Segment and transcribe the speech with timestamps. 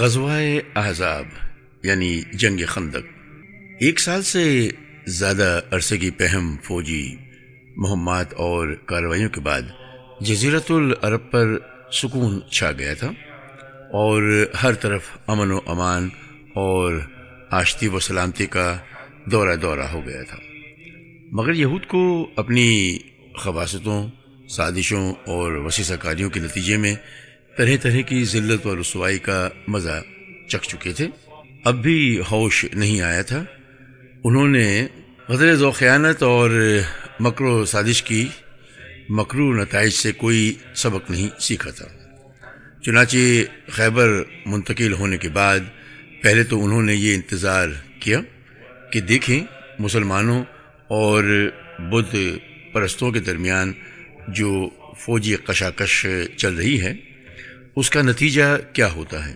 [0.00, 0.30] غزوہ
[0.74, 1.24] احزاب
[1.82, 3.06] یعنی جنگ خندق۔
[3.80, 4.68] ایک سال سے
[5.06, 7.16] زیادہ عرصے کی پہم فوجی
[7.76, 9.62] مہمات اور کارروائیوں کے بعد
[10.20, 11.58] جزیرت العرب پر
[11.92, 13.06] سکون چھا گیا تھا
[13.92, 16.08] اور ہر طرف امن و امان
[16.54, 17.00] اور
[17.50, 18.78] آشتی و سلامتی کا
[19.26, 20.36] دورہ دورہ ہو گیا تھا۔
[21.32, 22.98] مگر یہود کو اپنی
[23.38, 24.10] خباستوں
[24.48, 26.94] سازشوں اور وسیع کاریوں کے نتیجے میں
[27.60, 30.02] طرح طرح کی ذلت و رسوائی کا مزہ
[30.48, 31.08] چکھ چکے تھے۔
[31.64, 33.44] اب بھی ہوش نہیں آیا تھا۔
[34.24, 34.86] انہوں نے
[35.28, 36.78] غدر و خیانت اور
[37.20, 38.28] مکر و سازش کی
[39.08, 41.86] مکرو نتائج سے کوئی سبق نہیں سیکھا تھا۔
[42.82, 43.16] چنانچہ
[43.68, 45.60] خیبر منتقل ہونے کے بعد
[46.22, 47.68] پہلے تو انہوں نے یہ انتظار
[48.00, 48.20] کیا
[48.92, 49.44] کہ دیکھیں
[49.78, 50.44] مسلمانوں
[50.88, 52.16] اور بدھ
[52.72, 53.72] پرستوں کے درمیان
[54.28, 57.09] جو فوجی کشاکش چل رہی ہے
[57.76, 58.42] اس کا نتیجہ
[58.72, 59.34] کیا ہوتا ہے؟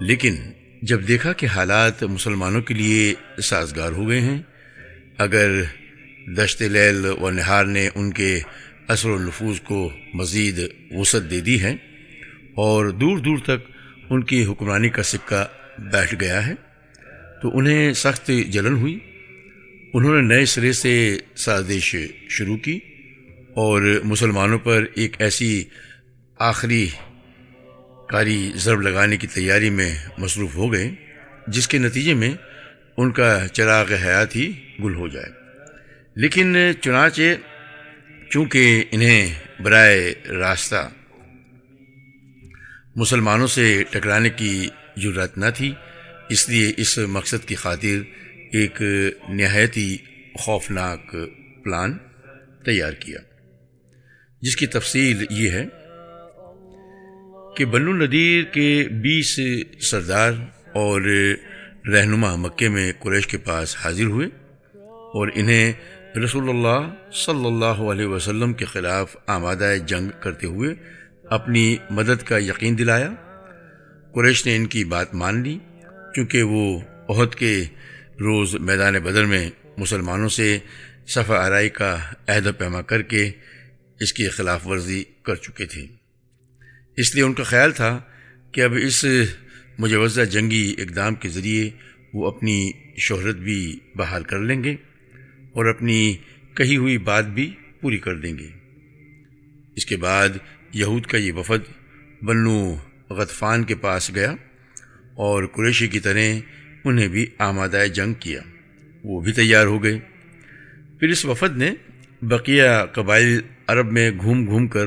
[0.00, 0.36] لیکن
[0.82, 4.42] جب دیکھا کہ حالات مسلمانوں کے لیے سازگار ہو گئے ہیں،
[5.18, 5.62] اگر
[6.36, 8.40] دشت لیل و نہار نے ان کے
[8.88, 11.72] اثر و نفوذ کو مزید وسعت دے دی ہے
[12.54, 13.70] اور دور دور تک
[14.10, 15.44] ان کی حکمرانی کا سکہ
[15.78, 16.54] بیٹھ گیا ہے،
[17.42, 18.98] تو انہیں سخت جلن ہوئی۔
[19.94, 21.96] انہوں نے نئے سرے سے سازش
[22.28, 22.78] شروع کی
[23.54, 25.64] اور مسلمانوں پر ایک ایسی
[26.38, 26.88] آخری
[28.10, 30.90] کاری ضرب لگانے کی تیاری میں مصروف ہو گئے
[31.46, 32.34] جس کے نتیجے میں
[32.96, 34.52] ان کا چراغ حیات ہی
[34.84, 35.30] گل ہو جائے۔
[36.14, 37.22] لیکن چنانچہ
[38.30, 40.90] چونکہ انہیں برائے راستہ
[42.96, 45.72] مسلمانوں سے ٹکرانے کی ضرورت نہ تھی،
[46.28, 48.02] اس لیے اس مقصد کی خاطر
[48.52, 48.82] ایک
[49.28, 49.96] نہایتی
[50.34, 51.16] خوفناک
[51.64, 51.98] پلان
[52.64, 53.18] تیار کیا۔
[54.42, 55.79] جس کی تفصیل یہ ہے
[57.60, 59.40] کہ بنو ندیر کے بیس
[59.90, 60.32] سردار
[60.74, 61.00] اور
[61.92, 64.26] رہنما مکے میں قریش کے پاس حاضر ہوئے
[64.78, 65.72] اور انہیں
[66.24, 70.74] رسول اللہ صلی اللہ علیہ وسلم کے خلاف آمادہ جنگ کرتے ہوئے
[71.24, 73.14] اپنی مدد کا یقین دلایا۔
[74.14, 75.58] قریش نے ان کی بات مان لی
[76.14, 77.64] کیونکہ وہ عہد کے
[78.20, 80.58] روز میدان بدر میں مسلمانوں سے
[81.06, 81.98] صفحہ آرائی کا
[82.28, 83.30] عہد پیما کر کے
[84.00, 85.99] اس کی خلاف ورزی کر چکے تھے۔
[87.00, 88.00] اس لیے ان کا خیال تھا
[88.52, 89.04] کہ اب اس
[89.78, 91.70] مجوزہ جنگی اقدام کے ذریعے
[92.14, 94.76] وہ اپنی شہرت بھی بحال کر لیں گے
[95.52, 96.16] اور اپنی
[96.54, 98.48] کہی ہوئی بات بھی پوری کر دیں گے۔
[99.76, 100.28] اس کے بعد
[100.72, 101.72] یہود کا یہ وفد
[102.22, 102.76] بنو
[103.10, 104.32] غطفان کے پاس گیا
[105.14, 106.18] اور قریشی کی طرح
[106.84, 108.40] انہیں بھی آمادہ جنگ کیا۔
[109.04, 109.98] وہ بھی تیار ہو گئے۔
[111.00, 111.70] پھر اس وفد نے
[112.22, 114.86] بقیہ قبائل عرب میں گھوم گھوم کر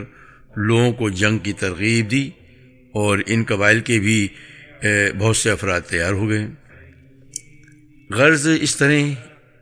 [0.55, 2.29] لوگوں کو جنگ کی ترغیب دی
[2.91, 4.27] اور ان قبائل کے بھی
[5.19, 6.47] بہت سے افراد تیار ہو گئے۔
[8.09, 8.93] غرض اس طرح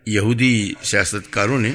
[0.05, 1.71] یہودی سیاست کاروں نے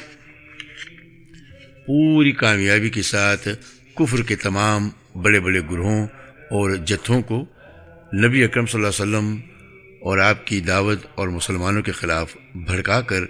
[1.86, 3.48] پوری کامیابی کے ساتھ
[3.94, 4.88] کفر کے تمام
[5.22, 6.06] بڑے بڑے گروہوں
[6.50, 7.44] اور جتھوں کو
[8.14, 9.40] نبی اکرم صلی اللہ علیہ وسلم
[10.02, 13.24] اور آپ کی دعوت اور مسلمانوں کے خلاف بھڑکا کر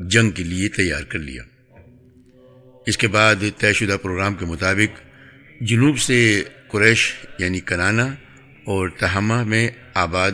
[0.00, 1.42] جنگ کے لیے تیار کر لیا۔
[2.86, 5.00] اس کے بعد طے شدہ پروگرام کے مطابق
[5.60, 8.06] جنوب سے قریش یعنی کنانا
[8.64, 10.32] اور تہامہ میں آباد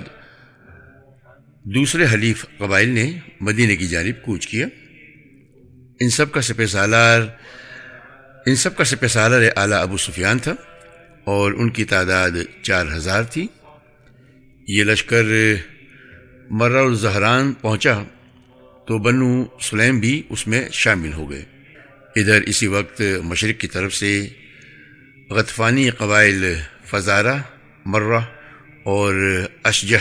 [1.65, 4.67] دوسرے حلیف قبائل نے مدینہ کی جانب کوچ کیا۔
[6.01, 7.23] ان سب کا سپہ سالار
[8.47, 10.53] ان سب کا سپہ سالار اعلیٰ ابو سفیان تھا
[11.25, 12.31] اور ان کی تعداد
[12.63, 13.47] چار ہزار تھی۔
[14.69, 15.25] یہ لشکر
[16.51, 18.03] مرہ الزہران پہنچا
[18.87, 21.45] تو بنو سلیم بھی اس میں شامل ہو گئے۔
[22.17, 24.29] ادھر اسی وقت مشرق کی طرف سے
[25.31, 26.55] غطفانی قبائل
[26.85, 27.37] فزارہ،
[27.85, 28.21] مرہ
[28.83, 29.15] اور
[29.63, 29.97] اشجہ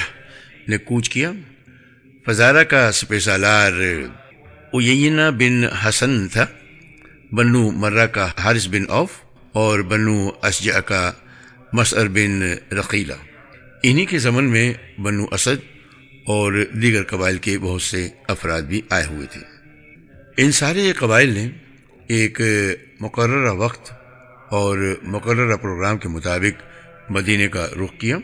[0.68, 1.32] نے کوچ کیا۔
[2.26, 3.72] فزارہ کا سپہ سالار
[4.74, 6.46] اوینا بن حسن تھا۔
[7.32, 9.10] بنو مرہ کا حارث بن اوف
[9.52, 11.12] اور بنو اشجہ کا
[11.74, 13.14] مسر بن رقیلہ۔
[13.84, 15.66] انہی کے زمن میں بنو اسد
[16.26, 19.42] اور دیگر قبائل کے بہت سے افراد بھی آئے ہوئے تھے۔
[20.38, 21.50] ان سارے قبائل نے
[22.08, 22.42] ایک
[23.00, 23.99] مقررہ وقت
[24.50, 26.64] اور مقررہ پروگرام کے مطابق
[27.12, 28.18] مدینے کا رخ کیا۔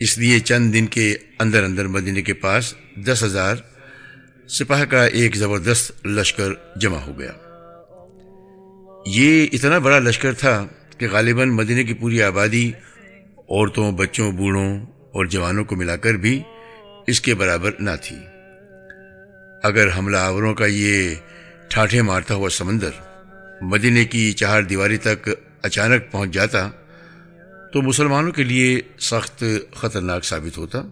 [0.00, 3.56] اس لیے چند دن کے اندر اندر مدینے کے پاس دس ہزار
[4.48, 7.32] سپاہ کا ایک زبردست لشکر جمع ہو گیا۔
[9.06, 10.66] یہ اتنا بڑا لشکر تھا
[10.98, 12.72] کہ غالباً مدینے کی پوری آبادی
[13.38, 16.42] عورتوں، بچوں، بوڑھوں اور جوانوں کو ملا کر بھی
[17.06, 18.16] اس کے برابر نہ تھی۔
[19.62, 21.14] اگر حملہ آوروں کا یہ
[21.68, 22.90] ٹھاٹھے مارتا ہوا سمندر
[23.62, 25.30] مدینے کی چہار دیواری تک
[25.62, 26.70] اچانک پہنچ جاتا
[27.72, 29.44] تو مسلمانوں کے لیے سخت
[29.74, 30.82] خطرناک ثابت ہوتا۔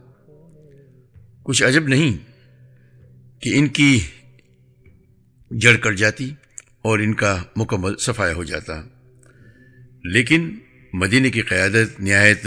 [1.43, 2.19] کچھ عجب نہیں
[3.43, 4.01] کہ ان کی
[5.51, 6.35] جڑ کٹ جاتی
[6.83, 8.83] اور ان کا مکمل صفایا ہو جاتا۔
[10.05, 10.59] لیکن
[10.93, 12.45] مدینہ کی قیادت نہایت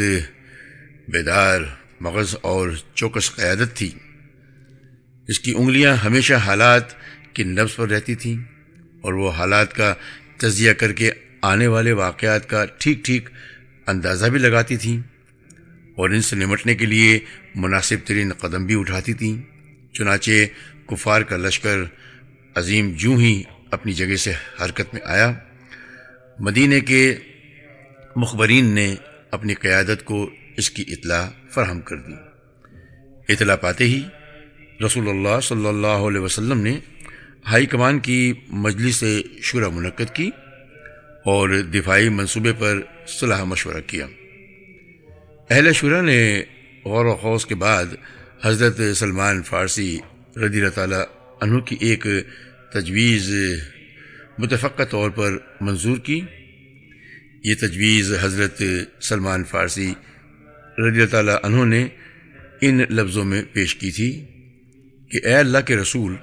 [1.07, 1.61] بیدار،
[1.99, 3.91] مغز اور چوکس قیادت تھی۔
[5.27, 6.83] اس کی انگلیاں ہمیشہ حالات
[7.33, 8.52] کے نفس پر رہتی تھیں۔
[9.03, 9.93] اور وہ حالات کا
[10.37, 11.11] تجزیہ کر کے
[11.41, 13.29] آنے والے واقعات کا ٹھیک ٹھیک
[13.87, 14.99] اندازہ بھی لگاتی تھیں
[15.95, 17.19] اور ان سے نمٹنے کے لیے
[17.55, 19.41] مناسب ترین قدم بھی اٹھاتی تھیں۔
[19.93, 20.31] چنانچہ
[20.87, 21.77] کفار کا لشکر
[22.55, 25.33] عظیم جوں ہی اپنی جگہ سے حرکت میں آیا۔
[26.39, 27.15] مدینہ کے
[28.15, 28.95] مخبرین نے
[29.31, 32.13] اپنی قیادت کو اس کی اطلاع فراہم کر دی۔
[33.29, 34.01] اطلاع پاتے ہی
[34.85, 36.79] رسول اللہ صلی اللہ علیہ وسلم نے
[37.51, 39.03] ہائی کمان کی مجلس
[39.41, 40.29] شورا منعقد کی
[41.25, 44.07] اور دفاعی منصوبے پر صلاح مشورہ کیا۔
[45.49, 46.43] اہل شورا نے
[46.85, 47.85] غور و خوص کے بعد
[48.43, 49.97] حضرت سلمان فارسی
[50.35, 51.03] رضی اللہ تعالیٰ
[51.41, 52.07] عنہ کی ایک
[52.73, 53.29] تجویز
[54.37, 56.21] متفقہ طور پر منظور کی۔
[57.43, 58.61] یہ تجویز حضرت
[59.01, 59.93] سلمان فارسی
[60.77, 61.87] رضی اللہ تعالیٰ عنہ نے
[62.61, 64.11] ان لفظوں میں پیش کی تھی
[65.11, 66.15] کہ اے اللہ کے رسول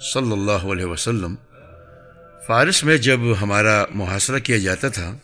[0.00, 1.34] صلی اللہ علیہ وسلم،
[2.46, 5.18] فارس میں جب ہمارا محاصرہ کیا جاتا تھا،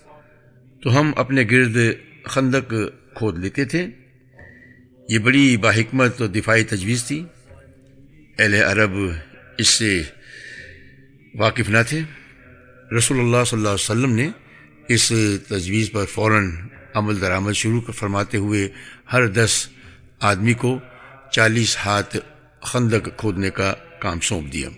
[0.82, 1.76] تو ہم اپنے گرد
[2.24, 2.74] خندق
[3.14, 3.86] کھود لیتے تھے۔
[5.08, 7.24] یہ بڑی باحکمت و دفاعی تجویز تھی۔
[8.38, 8.90] اہل عرب
[9.58, 10.02] اس سے
[11.34, 12.00] واقف نہ تھے۔
[12.98, 14.30] رسول اللہ صلی اللہ علیہ وسلم نے
[14.88, 15.12] اس
[15.48, 16.50] تجویز پر فوراً
[16.94, 18.68] عمل درآمد شروع فرماتے ہوئے
[19.12, 19.68] ہر دس
[20.20, 20.78] آدمی کو
[21.32, 22.16] چالیس ہاتھ
[22.60, 23.74] خندق کھودنے کا
[24.04, 24.68] کام سونپ دیا۔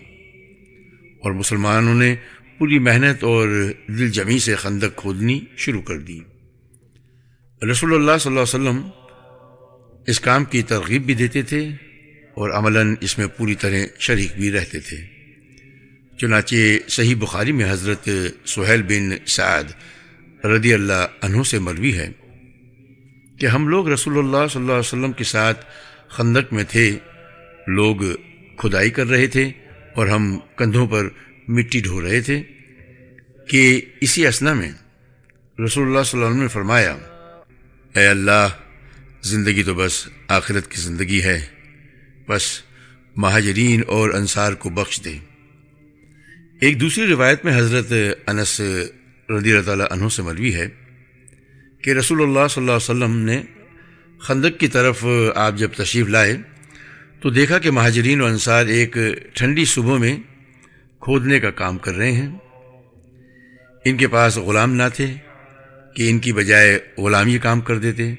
[1.23, 2.15] اور مسلمانوں نے
[2.57, 3.47] پوری محنت اور
[3.87, 6.19] دل جمی سے خندق کھودنی شروع کر دی۔
[7.71, 8.89] رسول اللہ صلی اللہ علیہ وسلم
[10.07, 11.67] اس کام کی ترغیب بھی دیتے تھے
[12.33, 14.97] اور عملاً اس میں پوری طرح شریک بھی رہتے تھے۔
[16.17, 16.55] چنانچہ
[16.87, 18.09] صحیح بخاری میں حضرت
[18.45, 19.63] سہیل بن سعد
[20.45, 22.09] رضی اللہ عنہ سے مروی ہے
[23.39, 25.65] کہ ہم لوگ رسول اللہ صلی اللہ علیہ وسلم کے ساتھ
[26.07, 26.97] خندق میں تھے۔
[27.67, 27.97] لوگ
[28.57, 29.51] کھدائی کر رہے تھے
[29.95, 31.09] اور ہم کندھوں پر
[31.47, 32.41] مٹی ڈھو رہے تھے
[33.47, 34.71] کہ اسی اسنا میں
[35.57, 36.95] رسول اللہ صلی اللہ علیہ وسلم نے فرمایا،
[37.95, 38.47] اے اللہ،
[39.23, 41.39] زندگی تو بس آخرت کی زندگی ہے،
[42.27, 42.43] بس
[43.15, 45.17] مہاجرین اور انصار کو بخش دے۔
[46.61, 47.91] ایک دوسری روایت میں حضرت
[48.27, 48.59] انس
[49.29, 50.67] رضی اللہ تعالیٰ عنہ سے مروی ہے
[51.83, 53.41] کہ رسول اللہ صلی اللہ علیہ وسلم نے
[54.19, 55.05] خندق کی طرف
[55.35, 56.37] آپ جب تشریف لائے
[57.21, 58.97] تو دیکھا کہ مہاجرین و انصار ایک
[59.33, 60.17] ٹھنڈی صبح میں
[60.99, 62.29] کھودنے کا کام کر رہے ہیں۔
[63.85, 65.13] ان کے پاس غلام نہ تھے
[65.95, 68.13] کہ ان کی بجائے غلام یہ کام کر دیتے۔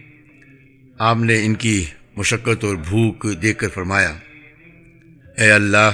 [0.98, 1.84] آپ نے ان کی
[2.16, 4.16] مشقت اور بھوک دیکھ کر فرمایا،
[5.38, 5.90] اے اللہ،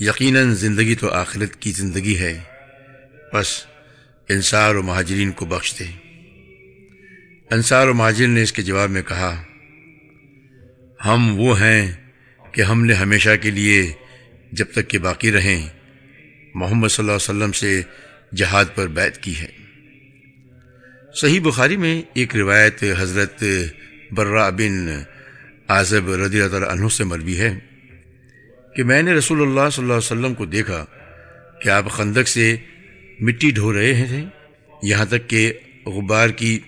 [0.00, 2.40] یقیناً زندگی تو آخرت کی زندگی ہے،
[3.32, 3.66] بس
[4.28, 5.84] انصار و مہاجرین کو بخش دے۔
[7.50, 9.42] انصار و مہاجرین نے اس کے جواب میں کہا
[11.06, 11.92] ہم وہ ہیں
[12.52, 13.92] کہ ہم نے ہمیشہ کے لیے
[14.52, 15.68] جب تک کہ باقی رہیں،
[16.54, 17.82] محمد صلی اللہ علیہ وسلم سے
[18.36, 19.46] جہاد پر بیت کی ہے۔
[21.14, 23.44] صحیح بخاری میں ایک روایت حضرت
[24.10, 24.88] برا بن
[25.68, 27.58] آزب رضی اللہ تعالیٰ عنہ سے مروی ہے
[28.76, 30.84] کہ میں نے رسول اللہ صلی اللہ علیہ وسلم کو دیکھا
[31.60, 32.56] کہ آپ خندق سے
[33.20, 34.24] مٹی ڈھو رہے تھے
[34.82, 35.52] یہاں تک کہ
[35.86, 36.58] غبار کی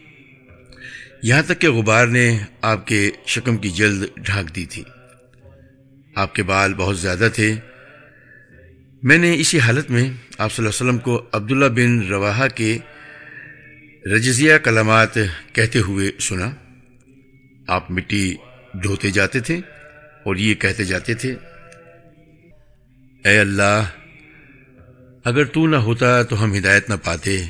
[1.22, 4.82] یہاں تک کہ غبار نے آپ کے شکم کی جلد ڈھانک دی تھی۔
[6.14, 7.54] آپ کے بال بہت زیادہ تھے۔
[9.02, 12.78] میں نے اسی حالت میں آپ صلی اللہ علیہ وسلم کو عبداللہ بن رواحہ کے
[14.14, 15.14] رجزیہ کلمات
[15.52, 16.50] کہتے ہوئے سنا۔
[17.68, 18.36] آپ مٹی
[18.74, 19.60] ڈھوتے جاتے تھے
[20.24, 21.34] اور یہ کہتے جاتے تھے،
[23.24, 23.84] اے اللہ،
[25.24, 27.44] اگر تو نہ ہوتا تو ہم ہدایت نہ پاتے،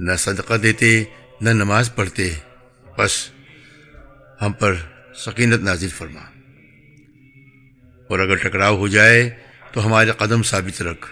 [0.00, 1.04] نہ صدقہ دیتے
[1.40, 2.34] نہ نماز پڑھتے،
[2.98, 3.30] بس
[4.42, 4.74] ہم پر
[5.14, 6.20] سکینت نازل فرما۔
[8.08, 9.30] اور اگر ٹکراؤ ہو جائے
[9.72, 11.06] تو ہمارے قدم ثابت رکھ۔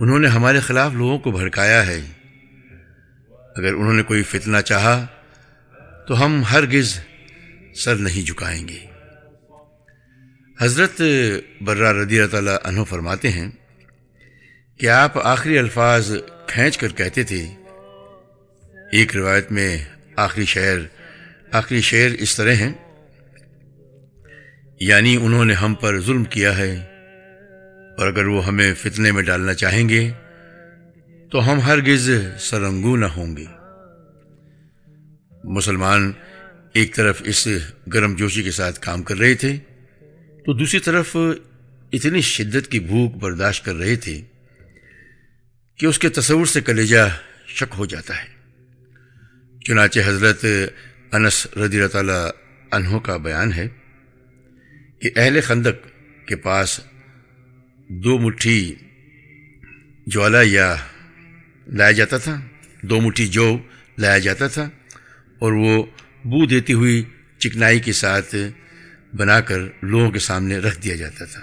[0.00, 2.00] انہوں نے ہمارے خلاف لوگوں کو بھڑکایا ہے۔
[3.56, 5.06] اگر انہوں نے کوئی فتنہ چاہا
[6.08, 7.00] تو ہم ہرگز
[7.74, 8.86] سر نہیں جھکائیں گے۔
[10.60, 11.02] حضرت
[11.60, 13.50] برہ رضی اللہ تعالیٰ عنہ فرماتے ہیں
[14.78, 16.12] کہ آپ آخری الفاظ
[16.46, 17.54] کھینچ کر کہتے تھے
[18.94, 19.84] ایک روایت میں
[20.16, 20.78] آخری شعر
[21.52, 22.72] آخری شعر اس طرح ہیں۔
[24.80, 26.76] یعنی انہوں نے ہم پر ظلم کیا ہے،
[27.98, 30.10] اور اگر وہ ہمیں فتنے میں ڈالنا چاہیں گے،
[31.30, 33.44] تو ہم ہرگز سرنگو نہ ہوں گے۔
[35.44, 36.12] مسلمان
[36.72, 37.48] ایک طرف اس
[37.94, 39.56] گرم جوشی کے ساتھ کام کر رہے تھے،
[40.46, 41.16] تو دوسری طرف
[41.92, 44.20] اتنی شدت کی بھوک برداشت کر رہے تھے
[45.78, 47.08] کہ اس کے تصور سے کلیجہ
[47.48, 48.33] شک ہو جاتا ہے۔
[49.64, 50.44] چنانچہ حضرت
[51.12, 52.28] انس رضی اللہ تعالیٰ
[52.72, 53.68] انہوں کا بیان ہے
[54.98, 55.86] کہ اہل خندق
[56.26, 56.80] کے پاس
[57.88, 58.74] دو مٹھی
[60.06, 60.76] جوالا یا
[61.66, 62.40] لایا جاتا تھا،
[62.82, 63.58] دو مٹھی جو
[63.98, 64.68] لایا جاتا تھا،
[65.38, 65.82] اور وہ
[66.24, 67.02] بو دیتی ہوئی
[67.38, 68.34] چکنائی کے ساتھ
[69.16, 71.40] بنا کر لوگوں کے سامنے رکھ دیا جاتا تھا۔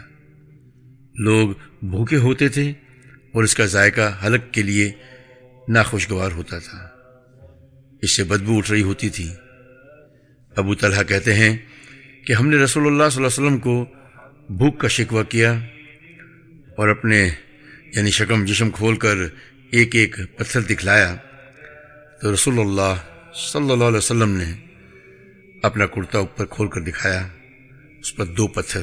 [1.16, 1.50] لوگ
[1.82, 2.74] بھوکے ہوتے تھے
[3.34, 4.92] اور اس کا ذائقہ حلق کے لیے
[5.70, 6.91] ناخوشگوار ہوتا تھا۔
[8.02, 9.30] اس سے بدبو اٹھ رہی ہوتی تھی۔
[10.56, 11.58] ابو طلحہ کہتے ہیں
[12.28, 13.86] کہ ہم نے رسول اللہ صلی اللہ علیہ وسلم کو
[14.50, 15.60] بھوک کا شکوہ کیا
[16.78, 17.30] اور اپنے
[17.96, 19.16] یعنی شکم جسم کھول کر
[19.72, 21.16] ایک ایک پتھر دکھلایا۔
[22.22, 22.96] تو رسول اللہ
[23.34, 24.54] صلی اللہ علیہ وسلم نے
[25.64, 27.28] اپنا کرتا اوپر کھول کر دکھایا۔
[28.00, 28.82] اس پر دو پتھر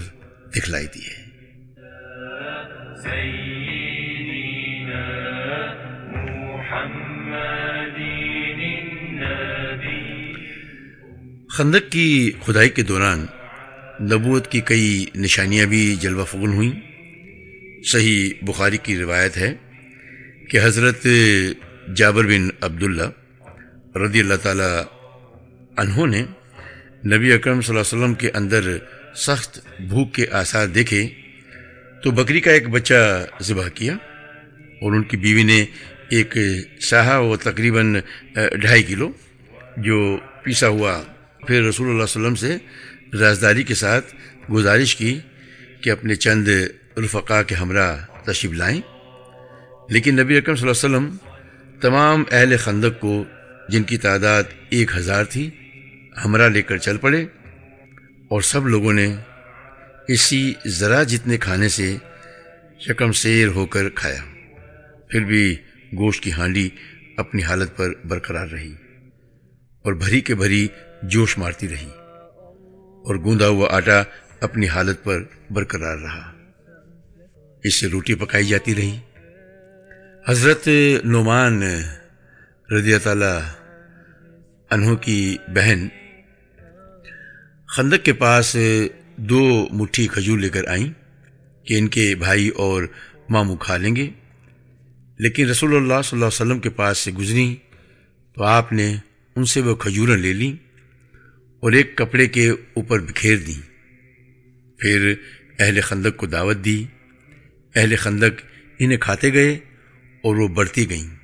[0.50, 1.28] دکھلائی دیے۔
[11.58, 13.26] خندق کی کھدائی کے دوران
[14.00, 16.72] نبوت کی کئی نشانیاں بھی جلوہ فغن ہوئیں۔
[17.84, 19.54] صحیح بخاری کی روایت ہے
[20.50, 21.06] کہ حضرت
[21.96, 23.10] جابر بن عبداللہ
[23.98, 24.82] رضی اللہ تعالی
[25.76, 26.22] انہوں نے
[27.06, 28.76] نبی اکرم صلی اللہ علیہ وسلم کے اندر
[29.16, 31.08] سخت بھوک کے آثار دیکھے
[32.02, 33.94] تو بکری کا ایک بچہ ذبح کیا
[34.80, 35.64] اور ان کی بیوی نے
[36.08, 36.36] ایک
[36.80, 37.96] ساہا و تقریباً
[38.34, 39.12] ڈھائی کلو
[39.76, 41.02] جو پیسا ہوا
[41.46, 42.56] پھر رسول اللہ علیہ وسلم سے
[43.18, 44.14] رازداری کے ساتھ
[44.52, 45.18] گزارش کی
[45.80, 46.48] کہ اپنے چند
[47.04, 48.80] رفقا کے ہمراہ تشریف لائیں۔
[49.88, 51.16] لیکن نبی اکرم صلی اللہ علیہ وسلم
[51.80, 53.24] تمام اہل خندق کو
[53.68, 55.50] جن کی تعداد ایک ہزار تھی،
[56.24, 57.22] ہمراہ لے کر چل پڑے
[58.28, 59.14] اور سب لوگوں نے
[60.08, 61.96] اسی ذرا جتنے کھانے سے
[62.80, 64.22] شکم سیر ہو کر کھایا۔
[65.08, 65.56] پھر بھی
[65.94, 66.68] گوشت کی ہانڈی
[67.16, 68.72] اپنی حالت پر برقرار رہی
[69.82, 70.68] اور بھری کے بھری
[71.02, 71.90] جوش مارتی رہی
[73.06, 74.02] اور گوندا ہوا آٹا
[74.40, 76.32] اپنی حالت پر برقرار رہا۔
[77.64, 78.98] اس سے روٹی پکائی جاتی رہی۔
[80.28, 80.68] حضرت
[81.04, 81.62] نعمان
[82.72, 83.40] رضی تعالی
[84.70, 85.88] انہوں کی بہن
[87.66, 88.56] خندق کے پاس
[89.16, 90.92] دو مٹھی کھجور لے کر آئیں
[91.64, 92.82] کہ ان کے بھائی اور
[93.28, 94.10] ماموں کھا لیں گے۔
[95.18, 97.56] لیکن رسول اللہ صلی اللہ علیہ وسلم کے پاس سے گزری
[98.34, 98.96] تو آپ نے
[99.36, 100.67] ان سے وہ کھجوریں لے لیں۔
[101.60, 103.60] اور ایک کپڑے کے اوپر بکھیر دیں
[104.78, 105.14] پھر
[105.58, 106.84] اہل خندق کو دعوت دی۔
[107.74, 108.42] اہل خندق
[108.78, 109.58] انہیں کھاتے گئے
[110.22, 111.16] اور وہ بڑھتی گئیں۔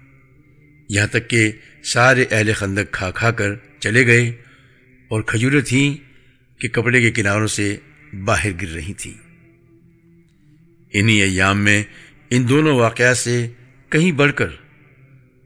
[0.89, 1.53] یہاں تک کہ
[1.85, 4.33] سارے اہل خندق کھا کھا کر چلے گئے
[5.09, 5.97] اور کھجوریں تھیں
[6.61, 7.77] کہ کپڑے کے کناروں سے
[8.25, 9.15] باہر گر رہی تھیں
[10.93, 11.83] انہی ایام میں
[12.31, 13.49] ان دونوں واقعات سے
[13.89, 14.49] کہیں بڑھ کر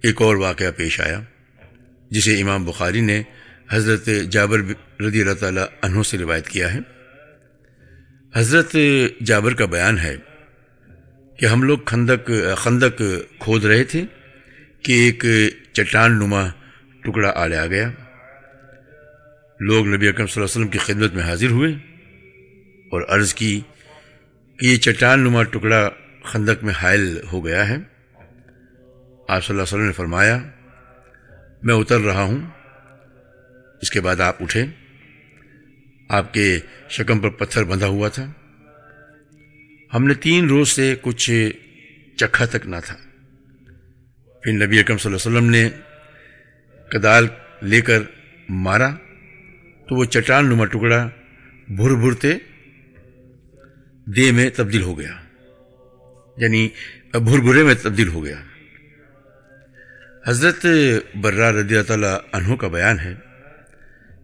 [0.03, 1.21] ایک اور واقعہ پیش آیا،
[2.11, 3.23] جسے امام بخاری نے
[3.71, 4.59] حضرت جابر
[5.01, 6.79] رضی اللہ تعالی عنہ سے روایت کیا ہے۔
[8.37, 8.77] حضرت
[9.25, 10.17] جابر کا بیان ہے
[11.39, 13.03] کہ ہم لوگ خندق خندق
[13.39, 14.05] کھود رہے تھے
[14.83, 15.25] کہ ایک
[15.73, 16.47] چٹان نما
[17.01, 17.91] ٹکڑا آ آ گیا۔
[19.61, 21.73] لوگ نبی اکرم صلی اللہ علیہ وسلم کی خدمت میں حاضر ہوئے
[22.91, 23.61] اور عرض کی
[24.59, 25.91] کہ یہ چٹان نما ٹکڑا
[26.25, 30.39] خندق میں حائل ہو گیا ہے۔ آپ صلی اللہ علیہ وسلم نے فرمایا،
[31.63, 32.58] میں اتر رہا ہوں۔
[33.83, 34.67] اس کے بعد آپ اٹھے
[36.09, 38.33] آپ کے شکم پر پتھر بندھا ہوا تھا۔
[39.95, 41.51] ہم نے تین روز سے کچھ
[42.17, 42.97] چکھا تک نہ تھا۔
[44.43, 45.71] پھر نبی اکرم صلی اللہ علیہ وسلم نے
[46.89, 47.27] کدال
[47.63, 47.99] لے کر
[48.49, 48.91] مارا
[49.89, 51.09] تو وہ چٹان نما ٹکڑا
[51.69, 52.35] بھر بھرتے
[54.17, 55.21] دے میں تبدیل ہو گیا۔
[56.37, 56.69] یعنی
[57.13, 58.43] بھر بھرے میں تبدیل ہو گیا۔
[60.27, 60.67] حضرت
[61.21, 63.28] برا رضی تعالیٰ انہوں کا بیان ہے۔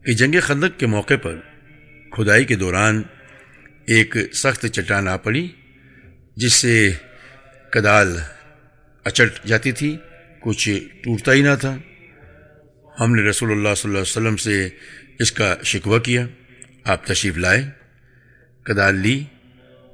[0.07, 1.41] کہ جنگ خندق کے موقع پر
[2.11, 3.03] کھدائی کے دوران
[3.87, 5.49] ایک سخت چٹان آ پڑی،
[6.37, 6.93] جس سے
[7.71, 8.19] کدال
[9.05, 9.97] اچٹ جاتی تھی،
[10.41, 10.69] کچھ
[11.03, 11.77] ٹوٹتا ہی نہ تھا۔
[13.01, 14.69] ہم نے رسول اللہ صلی اللہ علیہ وسلم سے
[15.19, 16.27] اس کا شکوہ کیا۔
[16.85, 17.65] آپ تشریف لائے،
[18.63, 19.25] کدال لی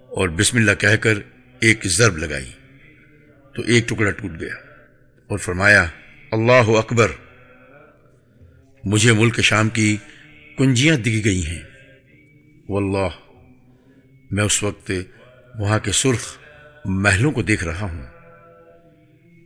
[0.08, 1.14] اور بسم اللہ کہہ کر
[1.60, 2.52] ایک ضرب لگائی۔
[3.54, 4.54] تو ایک ٹکڑا ٹوٹ گیا
[5.26, 5.86] اور فرمایا،
[6.30, 7.10] اللہ اکبر۔
[8.84, 9.96] مجھے ملک شام کی
[10.58, 11.62] کنجیاں دکھ گئی ہیں۔
[12.68, 13.08] واللہ،
[14.30, 14.90] میں اس وقت
[15.54, 16.38] وہاں کے سرخ
[16.84, 18.06] محلوں کو دیکھ رہا ہوں۔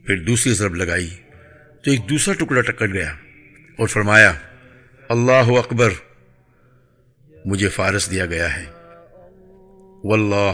[0.05, 1.09] پھر دوسری ضرب لگائی
[1.83, 3.11] تو ایک دوسرا ٹکڑا ٹکر گیا
[3.77, 4.33] اور فرمایا،
[5.09, 5.89] اللہ اکبر،
[7.45, 8.65] مجھے فارس دیا گیا ہے۔
[10.03, 10.51] واللہ،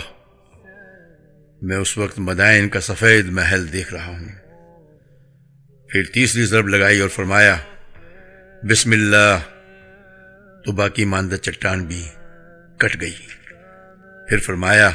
[1.62, 4.28] میں اس وقت مدائن کا سفید محل دیکھ رہا ہوں۔
[5.90, 7.58] پھر تیسری ضرب لگائی اور فرمایا
[8.64, 9.40] بسم اللہ۔
[10.66, 12.08] تو باقی ماندہ چٹان بھی
[12.78, 13.16] کٹ گئی۔
[14.30, 14.90] پھر فرمایا،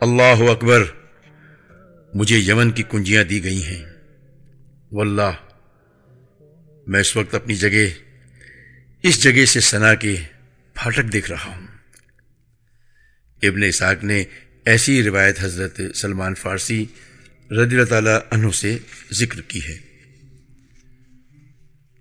[0.00, 0.84] اللہ اکبر،
[2.14, 3.84] مجھے یمن کی کنجیاں دی گئی ہیں۔
[4.92, 5.32] واللہ،
[6.86, 7.86] میں اس وقت اپنی جگہ،
[9.02, 10.16] اس جگہ سے سنا کے
[10.74, 11.66] پھاٹک دیکھ رہا ہوں۔
[13.42, 14.24] ابن اساق نے
[14.64, 16.84] ایسی روایت حضرت سلمان فارسی
[17.50, 18.78] رضی اللہ تعالیٰ عنہ سے
[19.12, 19.87] ذکر کی ہے۔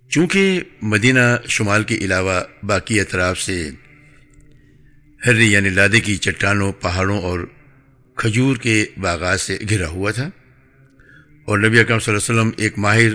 [0.10, 3.70] چونکہ مدینہ شمال کے علاوہ باقی اطراف سے
[5.26, 7.40] ہری یعنی لادے کی چٹانوں، پہاڑوں اور
[8.16, 10.30] کھجور کے باغات سے گھرا ہوا تھا
[11.46, 13.10] اور نبی اکرم صلی اللہ علیہ وسلم ایک ماہر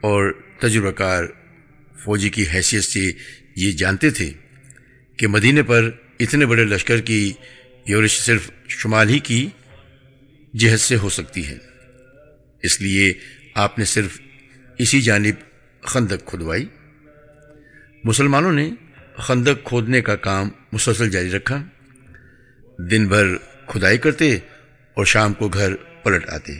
[0.00, 1.24] اور تجربہ کار
[2.04, 3.12] فوجی کی حیثیت سے
[3.56, 4.32] یہ جانتے تھے
[5.16, 7.32] کہ مدینے پر اتنے بڑے لشکر کی
[7.86, 9.48] یورش صرف شمال ہی کی
[10.54, 11.58] جہد سے ہو سکتی ہے۔
[12.62, 13.12] اس لیے
[13.54, 14.20] آپ نے صرف
[14.78, 15.51] اسی جانب
[15.84, 16.66] خندق کھدوائی۔
[18.04, 18.70] مسلمانوں نے
[19.18, 21.62] خندق کھودنے کا کام مسلسل جاری رکھا۔
[22.90, 23.24] دن بھر
[23.66, 24.36] کھدائی کرتے
[24.94, 26.52] اور شام کو گھر پلٹ آتے۔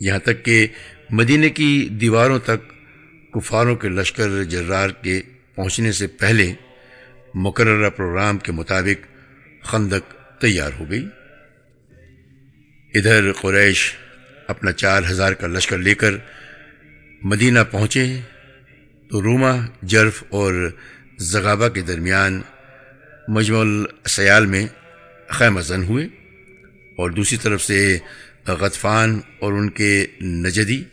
[0.00, 0.66] یہاں تک کہ
[1.10, 2.70] مدینے کی دیواروں تک
[3.32, 5.22] کفاروں کے لشکر جرار کے
[5.54, 6.54] پہنچنے سے پہلے
[7.34, 9.06] مقررہ پروگرام کے مطابق
[9.64, 11.06] خندق تیار ہو گئی۔
[12.94, 13.94] ادھر قریش
[14.48, 16.10] اپنا چار ہزار کا لشکر لے کر
[17.24, 18.20] مدینہ پہنچے
[19.10, 20.70] تو روما جرف اور
[21.18, 22.42] زغابہ کے درمیان
[23.28, 24.66] مجمل سیال میں
[25.28, 26.04] خیمہ زن ہوئے
[26.96, 27.98] اور دوسری طرف سے
[28.46, 30.84] غطفان اور ان کے نجدی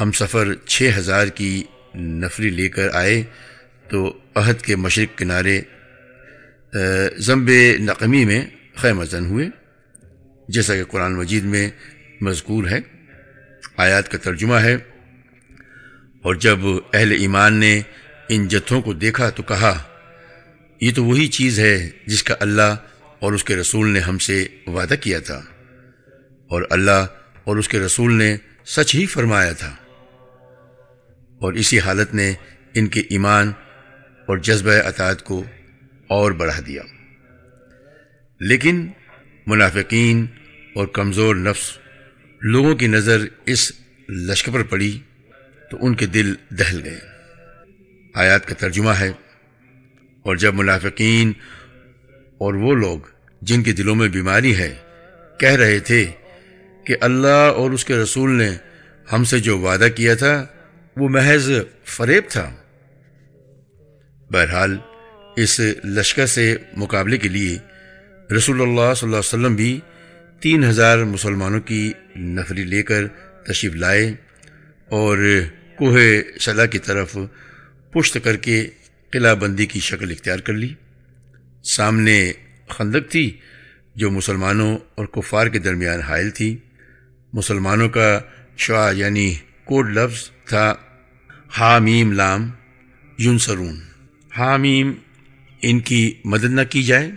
[0.00, 3.22] ہم سفر چھ ہزار کی نفری لے کر آئے
[3.88, 5.60] تو عہد کے مشرق کنارے
[7.16, 9.48] ضمب نقمی میں خیمہ زن ہوئے،
[10.48, 11.70] جیسا کہ قرآن مجید میں
[12.20, 12.78] مذکور ہے۔
[13.76, 14.76] آیات کا ترجمہ ہے۔
[16.26, 16.58] اور جب
[16.94, 17.82] اہل ایمان نے
[18.28, 19.82] ان جتھوں کو دیکھا تو کہا،
[20.80, 22.76] یہ تو وہی چیز ہے جس کا اللہ
[23.18, 25.42] اور اس کے رسول نے ہم سے وعدہ کیا تھا۔
[26.48, 27.06] اور اللہ
[27.44, 28.36] اور اس کے رسول نے
[28.66, 29.76] سچ ہی فرمایا تھا۔
[31.38, 32.32] اور اسی حالت نے
[32.74, 33.52] ان کے ایمان
[34.26, 35.44] اور جذبہ اطاعت کو
[36.06, 36.82] اور بڑھا دیا۔
[38.40, 38.88] لیکن
[39.46, 40.26] منافقین
[40.74, 41.78] اور کمزور نفس
[42.40, 43.72] لوگوں کی نظر اس
[44.08, 44.98] لشکر پر پڑی۔
[45.70, 46.98] تو ان کے دل دہل گئے۔
[48.14, 49.10] آیات کا ترجمہ ہے،
[50.24, 51.32] اور جب منافقین
[52.40, 52.98] اور وہ لوگ
[53.42, 54.74] جن کے دلوں میں بیماری ہے،
[55.40, 56.04] کہہ رہے تھے
[56.86, 58.50] کہ اللہ اور اس کے رسول نے
[59.12, 60.34] ہم سے جو وعدہ کیا تھا،
[60.96, 61.50] وہ محض
[61.86, 62.50] فریب تھا۔
[64.30, 64.76] بہرحال،
[65.36, 65.60] اس
[65.96, 67.56] لشکر سے مقابلے کے لیے
[68.36, 69.78] رسول اللہ صلی اللہ علیہ وسلم بھی
[70.42, 73.06] تین ہزار مسلمانوں کی نفری لے کر
[73.46, 74.12] تشریف لائے۔
[74.90, 75.18] اور
[75.78, 75.98] کوہ
[76.40, 77.16] صلاح کی طرف
[77.92, 78.66] پشت کر کے
[79.12, 80.72] قلعہ بندی کی شکل اختیار کر لی۔
[81.64, 82.32] سامنے
[82.68, 83.30] خندق تھی
[83.94, 86.56] جو مسلمانوں اور کفار کے درمیان حائل تھی۔
[87.32, 88.20] مسلمانوں کا
[88.56, 90.74] شعا یعنی کوڈ لفظ تھا
[91.58, 92.50] حامیم لام
[93.18, 93.80] یونسرون
[94.38, 94.92] حامیم
[95.62, 97.10] ان کی مدد نہ کی جائے۔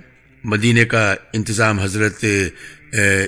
[0.44, 2.26] مدینے کا انتظام حضرت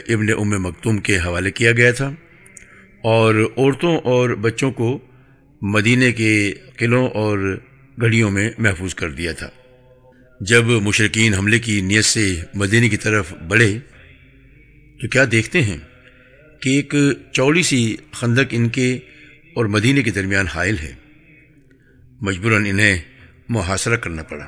[0.07, 2.11] ابن ام مکتوم کے حوالے کیا گیا تھا۔
[3.03, 4.99] اور عورتوں اور بچوں کو
[5.61, 7.61] مدینے کے قلعوں اور
[8.01, 9.49] گھڑیوں میں محفوظ کر دیا تھا۔
[10.41, 13.79] جب مشرقین حملے کی نیت سے مدینے کی طرف بڑھے،
[15.01, 15.77] تو کیا دیکھتے ہیں
[16.61, 16.95] کہ ایک
[17.31, 18.99] چوڑی سی خندق ان کے
[19.55, 20.93] اور مدینے کے درمیان حائل ہے۔
[22.21, 22.97] مجبوراً انہیں
[23.49, 24.45] محاصرہ کرنا پڑا۔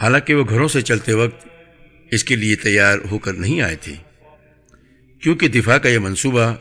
[0.00, 1.48] حالانکہ وہ گھروں سے چلتے وقت
[2.10, 3.94] اس کے لیے تیار ہو کر نہیں آئے تھے،
[5.20, 6.54] کیونکہ دفاع کا یہ منصوبہ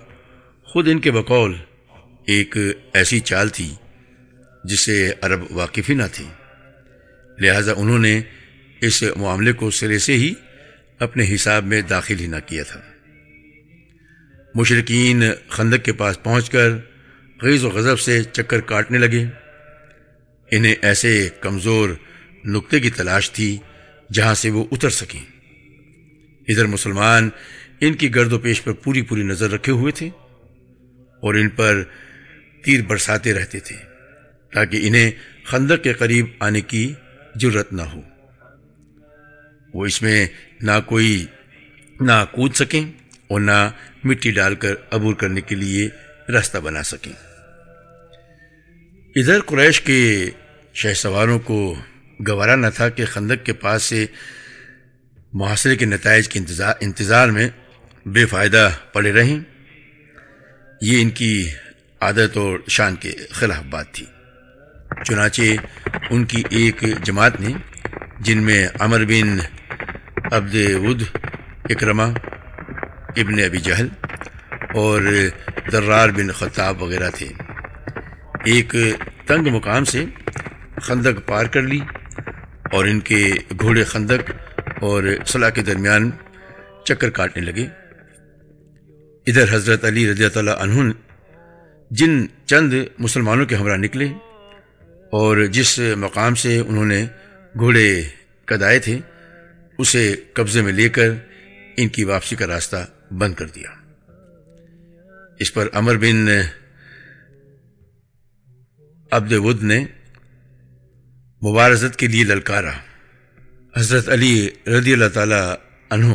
[0.74, 1.56] خود ان کے بقول
[2.26, 2.58] ایک
[2.94, 3.74] ایسی چال تھی
[4.64, 6.26] جسے عرب واقف ہی نہ تھی
[7.40, 8.22] لہذا انہوں نے
[8.82, 10.34] اس معاملے کو سرے سے ہی
[11.00, 12.82] اپنے حساب میں داخل ہی نہ کیا تھا۔
[14.56, 16.70] مشرقین خندق کے پاس پہنچ کر
[17.42, 19.26] غیظ و غضب سے چکر کاٹنے لگے۔
[20.52, 21.90] انہیں ایسے کمزور
[22.46, 23.58] نقطے کی تلاش تھی
[24.14, 25.26] جہاں سے وہ اتر سکیں۔
[26.48, 27.30] ادھر مسلمان
[27.82, 30.10] ان کی گرد و پیش پر پوری پوری نظر رکھے ہوئے تھے۔
[31.24, 31.84] اور ان پر
[32.64, 33.76] تیر برساتے رہتے تھے
[34.54, 35.12] تاکہ انہیں
[35.46, 36.94] خندق کے قریب آنے کی
[37.36, 38.02] ضرورت نہ ہو۔
[39.74, 40.28] وہ اس میں
[40.62, 41.26] نہ کوئی،
[42.02, 42.92] نہ کود سکیں
[43.28, 43.70] اور نہ
[44.04, 45.90] مٹی ڈال کر عبور کرنے کے لیے
[46.30, 47.14] راستہ بنا سکیں۔
[49.16, 50.30] ادھر قریش کے
[50.74, 51.76] شہ سواروں کو
[52.28, 54.06] گوارا نہ تھا کہ خندق کے پاس سے
[55.34, 56.40] محاصرے کے نتائج کے
[56.82, 57.50] انتظار میں
[58.06, 59.40] بے فائدہ پڑے رہیں۔
[60.86, 61.50] یہ ان کی
[62.02, 64.06] عادت اور شان کے خلاف بات تھی۔
[65.06, 65.41] چنانچہ
[66.10, 67.48] ان کی ایک جماعت نے،
[68.19, 69.39] جن میں عمر بن
[70.32, 71.04] عبد ود
[71.69, 72.04] اکرما
[73.17, 73.88] ابن ابی جہل
[74.74, 75.02] اور
[75.72, 77.28] درار بن خطاب وغیرہ تھے۔
[78.46, 78.76] ایک
[79.26, 80.06] تنگ مقام سے
[80.82, 81.80] خندق پار کر لی
[82.72, 84.32] اور ان کے گھوڑے خندق
[84.82, 86.12] اور صلاح کے درمیان
[86.84, 87.83] چکر کاٹنے لگے۔
[89.28, 90.92] ادھر حضرت علی رضی اللہ عنہ
[91.92, 94.06] جن چند مسلمانوں کے ہمراہ نکلے
[95.12, 97.06] اور جس مقام سے انہوں نے
[97.60, 98.04] گھوڑے
[98.46, 99.00] کدائے تھے،
[99.78, 101.10] اسے قبضے میں لے کر
[101.78, 103.70] ان کی واپسی کا راستہ بند کر دیا۔
[105.40, 106.28] اس پر امر بن
[109.12, 109.86] عبد ود نے
[111.42, 112.72] مبارزت کے لیے للکارا۔
[113.78, 115.42] حضرت علی رضی اللہ تعالی
[115.90, 116.14] عنہ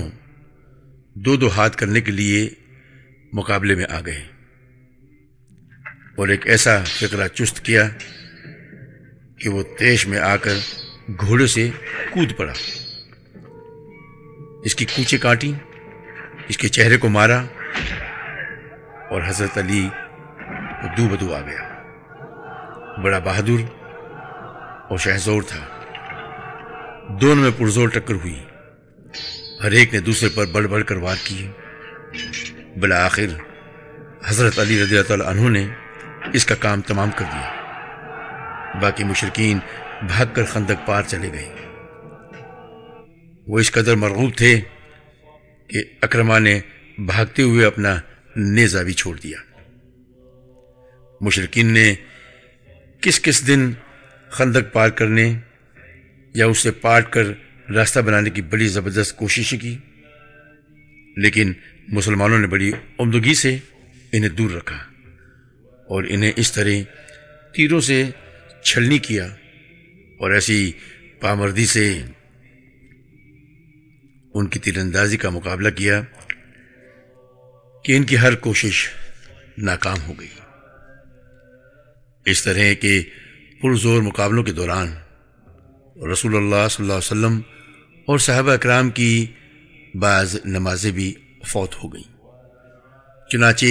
[1.15, 2.49] دو دو ہاتھ کرنے کے لیے
[3.33, 4.25] مقابلے میں آ گئے
[6.17, 7.89] اور ایک ایسا فکرہ چست کیا
[9.37, 10.55] کہ وہ تیش میں آ کر
[11.21, 11.71] گھوڑے سے
[12.11, 12.53] کود پڑا۔
[14.65, 15.53] اس کی کوچے کاٹی،
[16.49, 17.45] اس کے چہرے کو مارا
[19.11, 19.89] اور حضرت علی
[20.97, 21.69] دو بدو آ گیا۔
[23.03, 23.63] بڑا بہادر
[24.91, 25.69] اور شہزور تھا۔
[27.21, 28.45] دونوں میں پرزور ٹکر ہوئی۔
[29.63, 31.51] ہر ایک نے دوسرے پر بڑھ بڑھ کر وار کیے۔
[32.81, 33.27] بلا آخر
[34.25, 35.67] حضرت علی رضی اللہ عنہ نے
[36.33, 39.59] اس کا کام تمام کر دیا۔ باقی مشرقین
[40.03, 41.49] بھاگ کر خندق پار چلے گئے۔
[43.47, 44.61] وہ اس قدر مرغوب تھے
[45.69, 46.61] کہ اکرما نے
[46.99, 47.97] بھاگتے ہوئے اپنا
[48.37, 49.39] نیزا بھی چھوڑ دیا۔
[51.21, 51.95] مشرقین نے
[53.01, 53.73] کس کس دن
[54.31, 55.35] خندق پار کرنے
[56.35, 57.25] یا اسے پاٹ کر
[57.75, 59.77] راستہ بنانے کی بڑی زبردست کوشش کی،
[61.17, 61.53] لیکن
[61.89, 63.59] مسلمانوں نے بڑی عمدگی سے
[64.13, 64.77] انہیں دور رکھا
[65.89, 66.71] اور انہیں اس طرح
[67.55, 68.05] تیروں سے
[68.63, 69.27] چھلنی کیا
[70.19, 70.73] اور ایسی
[71.21, 72.03] پامردی سے
[74.35, 76.03] ان کی تیر اندازی کا مقابلہ کیا
[77.85, 78.89] کہ ان کی ہر کوشش
[79.59, 80.29] ناکام ہو گئی۔
[82.25, 83.03] اس طرح کے
[83.63, 84.89] پرزور مقابلوں کے دوران
[86.13, 87.41] رسول اللہ صلی اللہ علیہ وسلم
[88.07, 89.27] اور صحابہ اکرام کی
[89.95, 91.15] بعض نمازیں بھی
[91.49, 92.11] فوت ہو گئیں۔
[93.31, 93.67] چنانچہ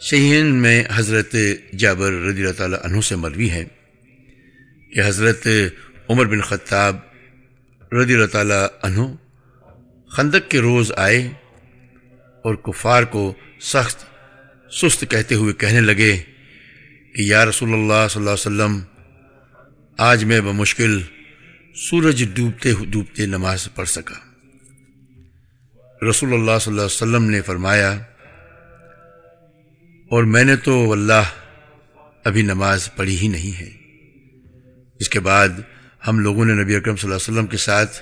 [0.00, 1.34] شہین میں حضرت
[1.78, 3.64] جابر رضی اللہ تعالیٰ عنہ سے مروی ہے
[4.94, 5.46] کہ حضرت
[6.08, 6.96] عمر بن خطاب
[7.92, 9.00] رضی اللہ تعالیٰ عنہ
[10.10, 11.28] خندق کے روز آئے
[12.44, 14.04] اور کفار کو سخت
[14.70, 16.16] سست کہتے ہوئے کہنے لگے
[17.14, 18.80] کہ یا رسول اللہ صلی اللہ علیہ وسلم،
[19.98, 21.00] آج میں بمشکل
[21.74, 24.29] سورج ڈوبتے ڈوبتے نماز پڑھ سکا۔
[26.08, 27.90] رسول اللہ صلی اللہ علیہ وسلم نے فرمایا،
[30.10, 31.28] اور میں نے تو اللہ
[32.24, 33.68] ابھی نماز پڑھی ہی نہیں ہے۔
[35.00, 35.48] اس کے بعد
[36.06, 38.00] ہم لوگوں نے نبی اکرم صلی اللہ علیہ وسلم کے ساتھ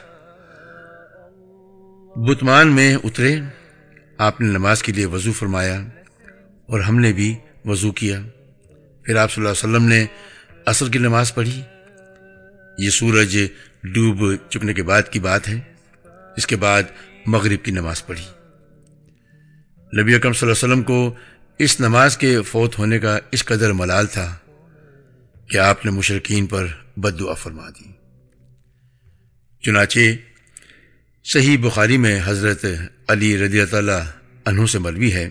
[2.16, 3.34] بتمان میں اترے۔
[4.18, 5.80] آپ نے نماز کے لیے وضو فرمایا
[6.68, 7.34] اور ہم نے بھی
[7.64, 8.20] وضو کیا۔
[9.04, 10.04] پھر آپ صلی اللہ علیہ وسلم نے
[10.66, 11.60] عصر کی نماز پڑھی۔
[12.78, 13.38] یہ سورج
[13.84, 15.58] ڈوب چکنے کے بعد کی بات ہے۔
[16.36, 16.82] اس کے بعد
[17.28, 18.24] مغرب کی نماز پڑھی۔
[19.92, 21.14] نبی اکرم صلی اللہ علیہ وسلم کو
[21.58, 24.26] اس نماز کے فوت ہونے کا اس قدر ملال تھا
[25.50, 27.90] کہ آپ نے مشرقین پر بد دعا فرما دی۔
[29.62, 30.00] چنانچہ
[31.24, 32.64] صحیح بخاری میں حضرت
[33.08, 34.10] علی رضی اللہ
[34.44, 35.28] عنہ سے مروی ہے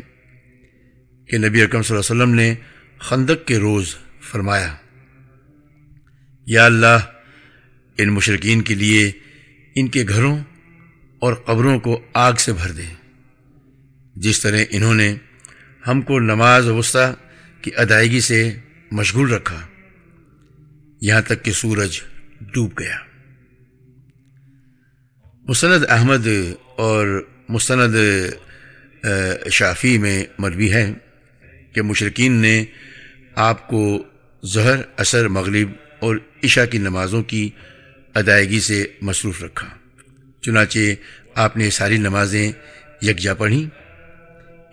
[1.30, 2.54] کہ نبی اکرم صلی اللہ علیہ وسلم نے
[3.02, 4.76] خندق کے روز فرمایا،
[6.48, 6.98] یا اللہ،
[7.98, 9.12] ان مشرقین کے لیے
[9.76, 10.38] ان کے گھروں
[11.20, 12.94] اور قبروں کو آگ سے بھر دیں۔
[14.16, 15.16] جس طرح انہوں نے
[15.88, 17.14] ہم کو نماز وسطی
[17.62, 18.58] کی ادائیگی سے
[18.92, 19.62] مشغول رکھا،
[21.02, 22.00] یہاں تک کہ سورج
[22.54, 22.98] ڈوب گیا۔
[25.50, 26.28] مستند احمد
[26.78, 27.96] اور مستند
[29.52, 30.92] شافی میں مروی ہے
[31.74, 32.66] کہ مشرقین نے
[33.36, 34.04] آپ کو
[34.46, 37.50] ظہر اثر مغرب اور عشاء کی نمازوں کی
[38.14, 39.68] ادائیگی سے مصروف رکھا۔
[40.48, 40.80] چنانچہ
[41.36, 42.52] آپ نے ساری نمازیں
[43.02, 43.66] یکجا پڑھیں۔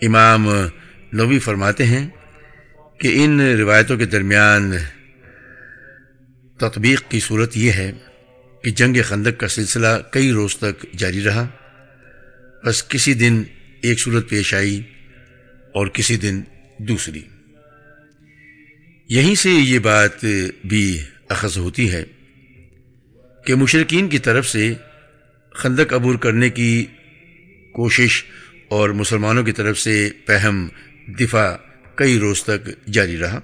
[0.02, 0.48] امام
[1.12, 2.08] نوی فرماتے ہیں
[2.98, 4.72] کہ ان روایتوں کے درمیان
[6.58, 7.92] تطبیق کی صورت یہ ہے
[8.62, 11.48] کہ جنگ خندق کا سلسلہ کئی روز تک جاری رہا،
[12.64, 13.42] بس کسی دن
[13.80, 14.82] ایک صورت پیش آئی
[15.74, 16.42] اور کسی دن
[16.78, 17.22] دوسری۔
[19.08, 20.24] یہیں سے یہ بات
[20.64, 22.04] بھی اخذ ہوتی ہے
[23.46, 24.74] کہ مشرقین کی طرف سے
[25.54, 26.86] خندق عبور کرنے کی
[27.72, 28.24] کوشش
[28.68, 30.68] اور مسلمانوں کی طرف سے پہم
[31.20, 31.56] دفاع
[31.94, 33.40] کئی روز تک جاری رہا۔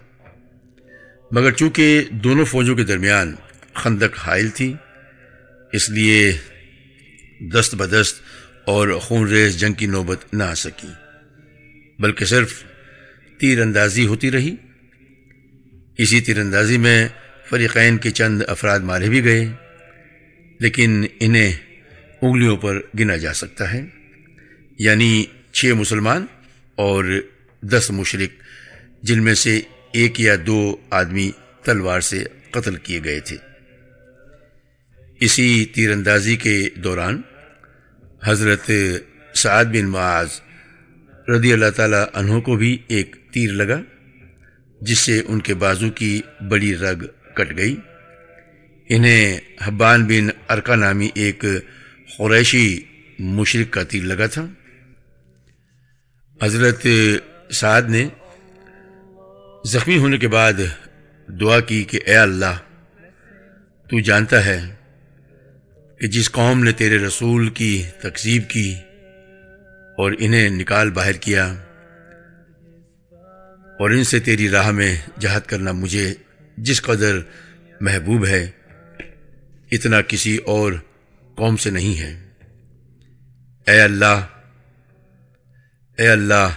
[1.30, 3.34] مگر چونکہ دونوں فوجوں کے درمیان
[3.74, 4.74] خندق حائل تھی،
[5.72, 6.32] اس لیے
[7.52, 8.22] دست بدست
[8.64, 10.92] اور خون ریز جنگ کی نوبت نہ آ سکی،
[11.98, 12.62] بلکہ صرف
[13.38, 14.54] تیر اندازی ہوتی رہی۔
[15.98, 17.08] اسی تیر اندازی میں
[17.50, 19.48] فریقین کے چند افراد مارے بھی گئے،
[20.60, 21.52] لیکن انہیں
[22.22, 23.86] انگلیوں پر گنا جا سکتا ہے۔
[24.78, 26.26] یعنی چھ مسلمان
[26.74, 27.04] اور
[27.60, 28.42] دس مشرق
[29.02, 29.60] جن میں سے
[29.92, 31.30] ایک یا دو آدمی
[31.64, 33.36] تلوار سے قتل کیے گئے تھے۔
[35.20, 37.20] اسی تیر اندازی کے دوران،
[38.24, 38.70] حضرت
[39.34, 40.28] سعد بن معاذ
[41.28, 43.82] رضی اللہ تعالی عنہ کو بھی ایک تیر لگا،
[44.80, 47.04] جس سے ان کے بازو کی بڑی رگ
[47.34, 47.76] کٹ گئی۔
[48.88, 51.44] انہیں حبان بن ارکا نامی ایک
[52.18, 52.80] قریشی
[53.18, 54.46] مشرق کا تیر لگا تھا۔
[56.42, 56.86] حضرت
[57.50, 58.08] سعد نے
[59.66, 60.52] زخمی ہونے کے بعد
[61.28, 62.56] دعا کی کہ اے اللہ،
[63.90, 64.60] تو جانتا ہے
[66.00, 68.74] کہ جس قوم نے تیرے رسول کی تقزیب کی
[69.98, 71.46] اور انہیں نکال باہر کیا
[73.78, 76.14] اور ان سے تیری راہ میں جہاد کرنا مجھے
[76.56, 77.18] جس قدر
[77.80, 78.50] محبوب ہے،
[79.72, 80.72] اتنا کسی اور
[81.40, 82.28] قوم سے نہیں ہے
[83.66, 84.26] اے اللہ
[85.98, 86.48] اے اللہ،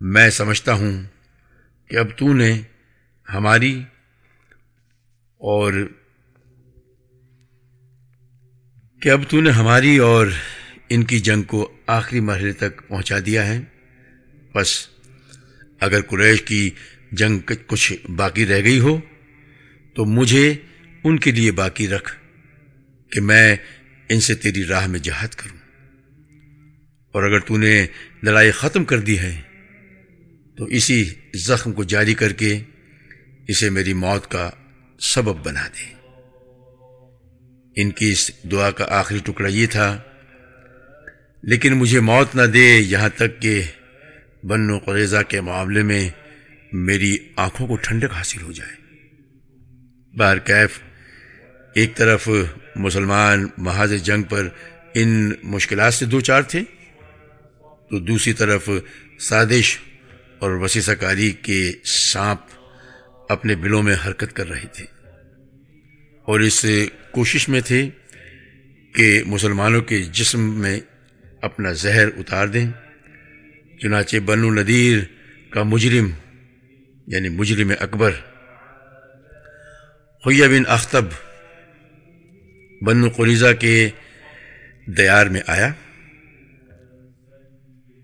[0.00, 1.02] میں سمجھتا ہوں
[1.88, 2.60] کہ اب تو نے
[3.34, 3.82] ہماری
[5.38, 5.72] اور
[9.00, 10.26] کہ اب تو نے ہماری اور
[10.88, 13.60] ان کی جنگ کو آخری مرحلے تک پہنچا دیا ہے۔
[14.54, 14.88] بس،
[15.80, 16.70] اگر قریش کی
[17.12, 19.00] جنگ کچھ باقی رہ گئی ہو،
[19.94, 20.54] تو مجھے
[21.04, 22.16] ان کے لیے باقی رکھ
[23.10, 23.56] کہ میں
[24.08, 25.56] ان سے تیری راہ میں جہاد کروں۔
[27.12, 27.86] اور اگر تو نے
[28.22, 29.40] لڑائی ختم کر دی ہے،
[30.56, 32.60] تو اسی زخم کو جاری کر کے
[33.48, 34.50] اسے میری موت کا
[35.00, 35.94] سبب بنا دے۔
[37.82, 40.02] ان کی اس دعا کا آخری ٹکڑا یہ تھا،
[41.42, 43.62] لیکن مجھے موت نہ دے یہاں تک کہ
[44.42, 46.10] بنو قریضہ کے معاملے میں
[46.72, 48.76] میری آنکھوں کو ٹھنڈک حاصل ہو جائے۔
[50.16, 50.80] بار کیف،
[51.74, 52.28] ایک طرف
[52.78, 54.48] مسلمان محاذ جنگ پر
[54.94, 56.62] ان مشکلات سے دو چار تھے۔
[57.90, 58.70] تو دوسری طرف
[59.20, 59.78] سازش
[60.38, 62.40] اور وسیسہ کاری کے سانپ
[63.28, 64.84] اپنے بلوں میں حرکت کر رہے تھے۔
[66.22, 66.66] اور اس
[67.10, 67.90] کوشش میں تھے
[68.94, 70.80] کہ مسلمانوں کے جسم میں
[71.42, 72.70] اپنا زہر اتار دیں۔
[73.82, 74.98] چنانچہ بنو ندیر
[75.50, 76.10] کا مجرم
[77.06, 78.10] یعنی مجرم اکبر
[80.24, 81.04] خویہ بن اختب
[82.82, 83.88] بنو قریضہ کے
[84.86, 85.66] دیار میں آیا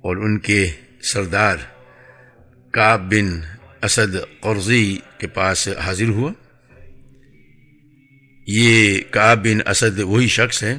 [0.00, 0.70] اور ان کے
[1.02, 1.56] سردار
[2.70, 3.40] کاب بن
[3.82, 6.32] اسد قرضی کے پاس حاضر ہوا۔
[8.46, 10.78] یہ کاب بن اسد وہی شخص ہے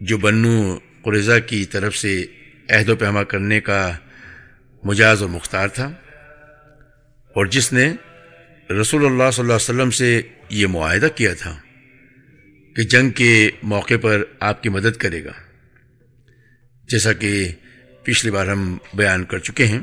[0.00, 2.26] جو بنو قریضہ کی طرف سے
[2.68, 3.92] عہد و پیما کرنے کا
[4.84, 5.86] مجاز و مختار تھا
[7.34, 7.92] اور جس نے
[8.80, 11.58] رسول اللہ صلی اللہ علیہ وسلم سے یہ معاہدہ کیا تھا۔
[12.76, 15.32] کہ جنگ کے موقع پر آپ کی مدد کرے گا۔
[16.88, 17.52] جیسا کہ
[18.02, 19.80] پچھلی بار ہم بیان کر چکے ہیں۔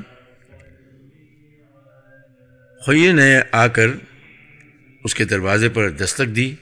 [2.85, 3.87] خوئی نے آ کر
[5.03, 6.55] اس کے دروازے پر دستک دی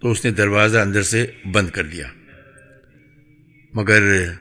[0.00, 2.06] تو اس نے دروازہ اندر سے بند کر دیا
[3.72, 4.32] مگر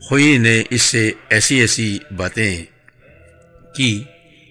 [0.00, 2.64] خوئی نے اس سے ایسی ایسی باتیں
[3.76, 4.04] کی،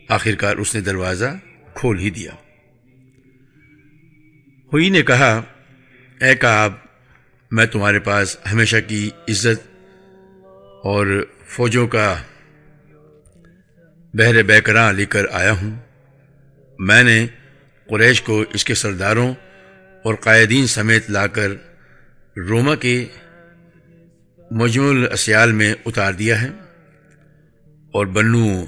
[0.09, 1.25] آخرکار اس نے دروازہ
[1.73, 2.31] کھول ہی دیا۔
[4.73, 5.41] ہوئی نے کہا،
[6.21, 6.73] اے کاب
[7.51, 9.67] میں تمہارے پاس ہمیشہ کی عزت
[10.83, 12.15] اور فوجوں کا
[14.13, 15.75] بحر بیکراں لے کر آیا ہوں۔
[16.79, 17.27] میں نے
[17.89, 19.33] قریش کو اس کے سرداروں
[20.03, 21.51] اور قائدین سمیت لا کر
[22.37, 23.05] روما کے
[24.51, 26.49] مجموع اسیال میں اتار دیا ہے
[27.91, 28.65] اور بنو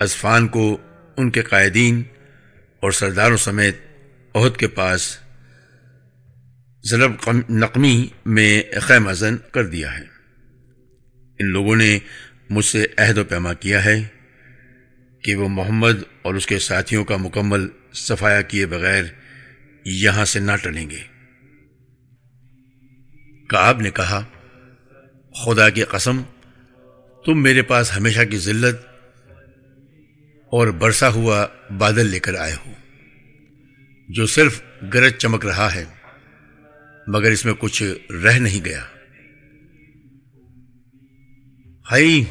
[0.00, 0.76] ازفان کو
[1.16, 2.02] ان کے قائدین
[2.80, 3.76] اور سرداروں سمیت
[4.34, 5.18] عہد کے پاس
[6.84, 7.12] ضرب
[7.50, 10.04] نقمی میں خیم ازن کر دیا ہے۔
[11.38, 11.98] ان لوگوں نے
[12.50, 14.06] مجھ سے عہد و پیما کیا ہے
[15.24, 19.04] کہ وہ محمد اور اس کے ساتھیوں کا مکمل صفایا کیے بغیر
[19.84, 21.00] یہاں سے نہ ٹلیں گے۔
[23.48, 24.24] کعب نے کہا،
[25.44, 26.22] خدا کی قسم،
[27.24, 28.76] تم میرے پاس ہمیشہ کی ذلت
[30.46, 31.46] اور برسا ہوا
[31.78, 32.72] بادل لے کر آئے ہو،
[34.08, 34.62] جو صرف
[34.94, 35.84] گرج چمک رہا ہے۔
[37.08, 37.82] مگر اس میں کچھ
[38.24, 38.84] رہ نہیں گیا۔
[41.90, 42.24] ہائی،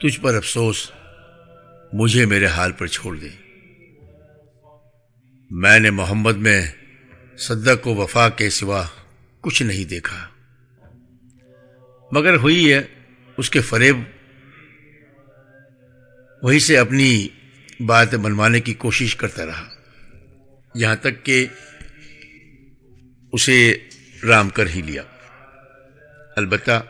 [0.00, 0.90] تجھ پر افسوس،
[1.92, 3.28] مجھے میرے حال پر چھوڑ دے۔
[5.50, 6.66] میں نے محمد میں
[7.36, 8.84] صدق و وفا کے سوا
[9.40, 10.28] کچھ نہیں دیکھا۔
[12.12, 12.82] مگر ہوئی ہے
[13.36, 13.96] اس کے فریب
[16.42, 17.28] وہی سے اپنی
[17.80, 19.68] بات منوانے کی کوشش کرتا رہا۔
[20.74, 21.46] یہاں تک کہ
[23.36, 23.76] اسے
[24.28, 25.02] رام کر ہی لیا۔
[26.36, 26.82] البتہ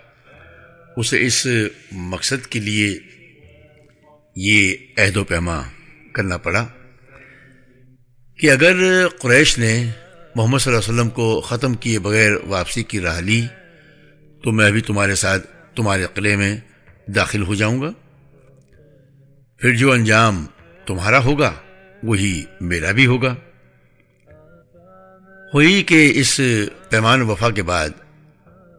[0.97, 1.47] اسے اس
[1.93, 2.99] مقصد کے لیے
[4.37, 5.63] یہ عہد و پیما
[6.13, 6.67] کرنا پڑا
[8.39, 8.75] کہ اگر
[9.09, 9.91] قریش نے
[10.35, 13.47] محمد صلی اللہ علیہ وسلم کو ختم کیے بغیر واپسی کی راہ لی،
[14.45, 16.57] تو میں بھی تمہارے ساتھ تمہارے قلعے میں
[17.07, 17.91] داخل ہو جاؤں گا۔
[19.59, 20.47] پھر جو انجام
[20.87, 21.55] تمہارا ہوگا،
[22.03, 23.35] وہی میرا بھی ہوگا۔
[25.55, 26.41] ہوئی کہ اس
[26.91, 27.89] پیمان وفا کے بعد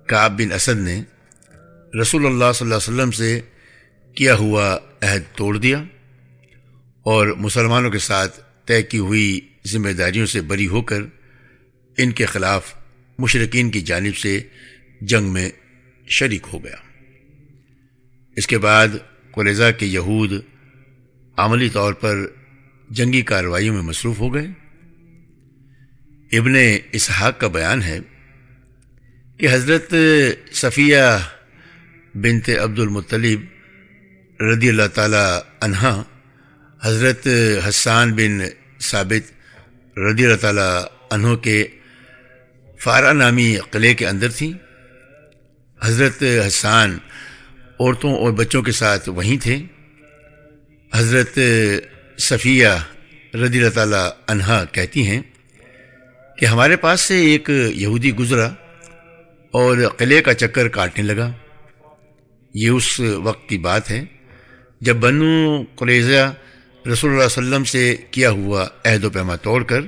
[0.08, 1.04] کعب بن اسد نے
[2.02, 3.40] رسول اللہ صلی اللہ علیہ وسلم سے
[4.16, 5.84] کیا ہوا عہد توڑ دیا
[7.04, 11.02] اور مسلمانوں کے ساتھ طے کی ہوئی ذمہ داریوں سے بری ہو کر
[11.98, 12.74] ان کے خلاف
[13.20, 14.40] مشرقین کی جانب سے
[15.02, 15.50] جنگ میں
[16.08, 16.76] شریک ہو گیا۔
[18.36, 18.88] اس کے بعد
[19.32, 20.32] قریضہ کے یہود
[21.38, 22.18] عملی طور پر
[22.90, 24.67] جنگی کارروائیوں میں مصروف ہو گئے۔
[26.32, 26.56] ابن
[26.92, 28.00] اسحاق کا بیان ہے
[29.38, 29.94] کہ حضرت
[30.54, 31.18] صفیہ
[32.14, 33.42] بنت عبد المطلیب
[34.42, 36.04] رضی اللہ تعالی عنہا،
[36.84, 37.28] حضرت
[37.70, 38.40] حسان بن
[38.80, 39.32] ثابت
[39.98, 41.68] رضی اللہ تعالی عنہ کے
[42.80, 44.54] فارا نامی قلعے کے اندر تھیں۔
[45.84, 46.98] حضرت حسان
[47.80, 49.66] عورتوں اور بچوں کے ساتھ وہیں تھے۔
[50.94, 51.40] حضرت
[52.18, 52.68] صفیہ
[53.34, 55.22] رضی اللہ تعالی عنہا کہتی ہیں
[56.38, 58.46] کہ ہمارے پاس سے ایک یہودی گزرا
[59.52, 61.32] اور قلعے کا چکر کاٹنے لگا۔
[62.54, 64.06] یہ اس وقت کی بات ہے
[64.82, 66.34] جب بنو قریضہ
[66.92, 69.82] رسول اللہ علیہ وسلم سے کیا ہوا عہد و پیما توڑ کر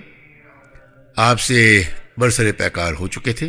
[1.15, 1.83] آپ سے
[2.17, 3.47] برسر پیکار ہو چکے تھے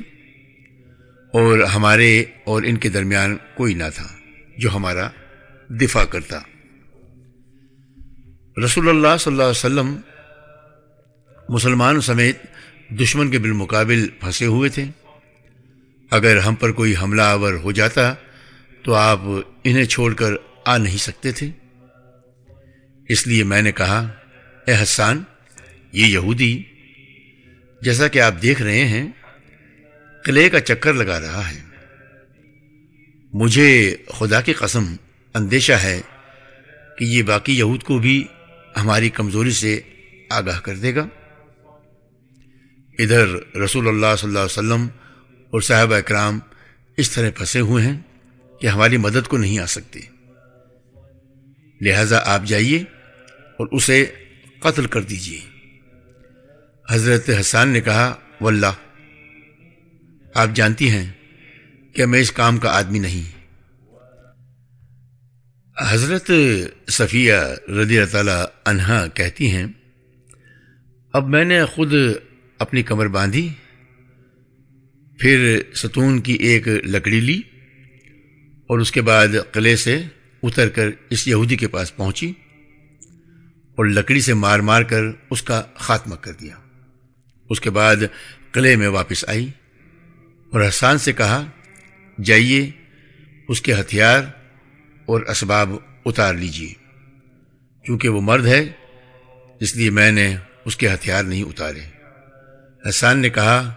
[1.33, 4.07] اور ہمارے اور ان کے درمیان کوئی نہ تھا
[4.59, 5.09] جو ہمارا
[5.69, 6.39] دفاع کرتا۔
[8.65, 9.97] رسول اللہ صلی اللہ علیہ وسلم
[11.49, 12.39] مسلمان سمیت
[12.91, 14.85] دشمن کے بالمقابل پھنسے ہوئے تھے۔
[16.11, 18.15] اگر ہم پر کوئی حملہ آور ہو جاتا
[18.83, 19.21] تو آپ
[19.65, 20.33] انہیں چھوڑ کر
[20.65, 21.51] آ نہیں سکتے تھے۔
[23.09, 24.09] اس لیے میں نے کہا،
[24.67, 25.23] اے حسان،
[25.93, 26.63] یہ یہودی،
[27.83, 29.09] جیسا کہ آپ دیکھ رہے ہیں،
[30.25, 31.61] قلعے کا چکر لگا رہا ہے۔
[33.33, 34.97] مجھے خدا کی قسم
[35.35, 36.01] اندیشہ ہے
[36.99, 38.25] کہ یہ باقی یہود کو بھی
[38.77, 39.81] ہماری کمزوری سے
[40.31, 41.09] آگاہ کر دے گا۔
[43.01, 44.87] ادھر رسول اللہ صلی اللہ علیہ وسلم
[45.51, 46.39] اور صاحب اکرام
[46.97, 48.01] اس طرح پھنسے ہوئے ہیں
[48.61, 50.01] کہ ہماری مدد کو نہیں آ سکتے
[51.81, 52.79] لہذا آپ جائیے
[53.57, 54.07] اور اسے
[54.59, 55.41] قتل کر دیجیے۔
[56.91, 58.75] حضرت حسان نے کہا، واللہ،
[60.35, 61.13] آپ جانتی ہیں
[61.93, 63.41] کہ میں اس کام کا آدمی نہیں۔
[65.79, 66.31] حضرت
[66.89, 67.35] صفیہ
[67.69, 69.67] رضی اللہ تعالی عنہا کہتی ہیں،
[71.13, 71.93] اب میں نے خود
[72.61, 73.49] اپنی کمر باندھی،
[75.19, 77.41] پھر ستون کی ایک لکڑی لی
[78.67, 80.01] اور اس کے بعد قلعے سے
[80.43, 82.33] اتر کر اس یہودی کے پاس پہنچی
[83.77, 86.55] اور لکڑی سے مار مار کر اس کا خاتمہ کر دیا۔
[87.51, 87.97] اس کے بعد
[88.53, 89.49] قلعے میں واپس آئی
[90.53, 91.45] اور حسان سے کہا،
[92.19, 92.71] جائیے،
[93.49, 94.23] اس کے ہتھیار
[95.07, 95.71] اور اسباب
[96.07, 96.73] اتار لیجیے
[97.85, 98.61] کیونکہ وہ مرد ہے،
[99.61, 102.00] اس لیے میں نے اس کے ہتھیار نہیں اتارے۔
[102.89, 103.75] حسان نے کہا،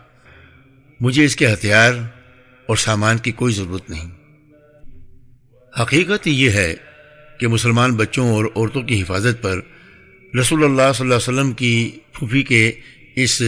[1.00, 1.94] مجھے اس کے ہتھیار
[2.66, 4.10] اور سامان کی کوئی ضرورت نہیں.
[5.82, 6.74] حقیقت یہ ہے
[7.40, 9.60] کہ مسلمان بچوں اور عورتوں کی حفاظت پر
[10.40, 12.72] رسول اللہ صلی اللہ علیہ وسلم کی پھوپھی کے
[13.16, 13.42] اس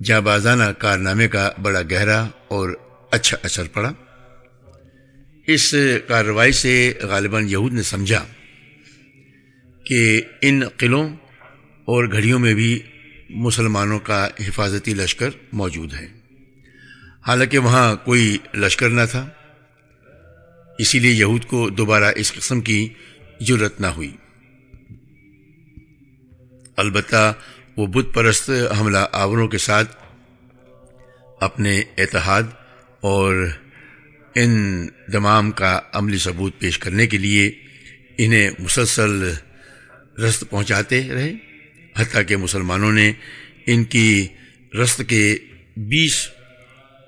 [0.00, 2.70] جابازانہ کارنامے کا بڑا گہرا اور
[3.10, 3.92] اچھا اثر پڑا۔
[5.46, 5.74] اس
[6.08, 8.24] کارروائی سے غالباً یہود نے سمجھا
[9.84, 11.08] کہ ان قلعوں
[11.84, 12.78] اور گھڑیوں میں بھی
[13.34, 16.06] مسلمانوں کا حفاظتی لشکر موجود ہے
[17.26, 19.28] حالانکہ وہاں کوئی لشکر نہ تھا،
[20.78, 22.88] اسی لیے یہود کو دوبارہ اس قسم کی
[23.40, 24.16] ضرورت نہ ہوئی۔
[26.76, 27.34] البتہ
[27.76, 29.96] وہ بت پرست حملہ آوروں کے ساتھ
[31.40, 32.42] اپنے اتحاد
[33.00, 33.48] اور
[34.34, 37.52] ان تمام کا عملی ثبوت پیش کرنے کے لیے
[38.18, 39.32] انہیں مسلسل
[40.18, 41.51] رست پہنچاتے رہے۔
[41.96, 43.12] حتیٰ کہ مسلمانوں نے
[43.66, 44.28] ان کی
[44.82, 45.38] رست کے
[45.76, 46.28] بیس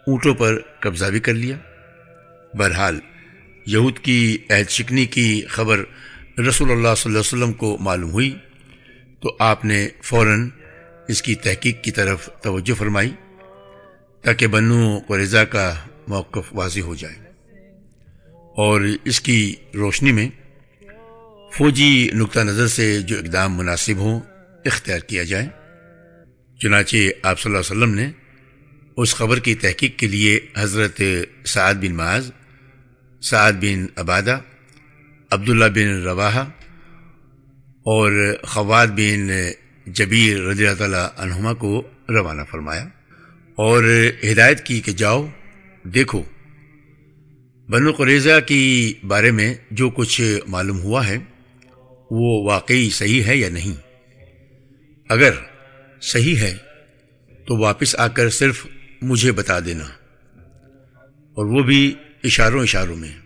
[0.07, 1.57] اونٹوں پر قبضہ بھی کر لیا۔
[2.55, 3.01] بہرحال،
[3.67, 5.79] یہود کی عہد شکنی کی خبر
[6.39, 8.37] رسول اللہ صلی اللہ علیہ وسلم کو معلوم ہوئی
[9.21, 10.49] تو آپ نے فوراً
[11.09, 13.11] اس کی تحقیق کی طرف توجہ فرمائی
[14.23, 15.75] تاکہ بنو قریضہ کا
[16.09, 17.17] موقف واضح ہو جائے۔
[18.33, 20.29] اور اس کی روشنی میں
[21.53, 24.21] فوجی نقطہ نظر سے جو اقدام مناسب ہوں
[24.65, 25.47] اختیار کیا جائے۔
[26.63, 28.11] چنانچہ آپ صلی اللہ علیہ وسلم نے
[28.97, 31.03] اس خبر کی تحقیق کے لیے حضرت
[31.45, 32.31] سعد بن معاذ،
[33.23, 34.39] سعد بن عبادہ،
[35.31, 36.45] عبداللہ بن رواحہ
[37.83, 39.29] اور خوات بن
[39.87, 42.85] جبیر رضی اللہ تعالیٰ عنہما کو روانہ فرمایا
[43.55, 43.85] اور
[44.33, 45.27] ہدایت کی کہ جاؤ،
[45.85, 46.23] دیکھو۔
[47.69, 51.19] بنو قریضہ کی بارے میں جو کچھ معلوم ہوا ہے،
[52.11, 53.84] وہ واقعی صحیح ہے یا نہیں؟
[55.09, 55.33] اگر
[56.01, 56.57] صحیح ہے
[57.47, 58.67] تو واپس آ کر صرف
[59.03, 59.85] مجھے بتا دینا۔
[61.09, 61.95] اور وہ بھی
[62.25, 63.19] اشاروں اشاروں میں،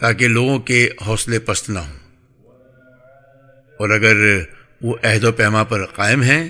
[0.00, 1.98] تاکہ لوگوں کے حوصلے پست نہ ہوں۔
[3.78, 4.42] اور اگر
[4.80, 6.48] وہ عہد و پیما پر قائم ہیں،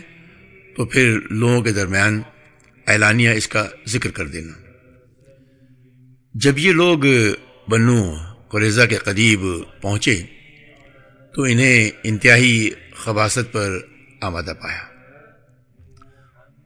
[0.77, 2.23] تو پھر لوگوں کے درمیان
[2.87, 4.53] اعلانیہ اس کا ذکر کر دینا۔
[6.35, 6.99] جب یہ لوگ
[7.69, 8.15] بنو
[8.49, 9.41] قریضہ کے قریب
[9.81, 10.23] پہنچے،
[11.35, 13.79] تو انہیں انتہائی خباست پر
[14.21, 14.83] آمادہ پایا۔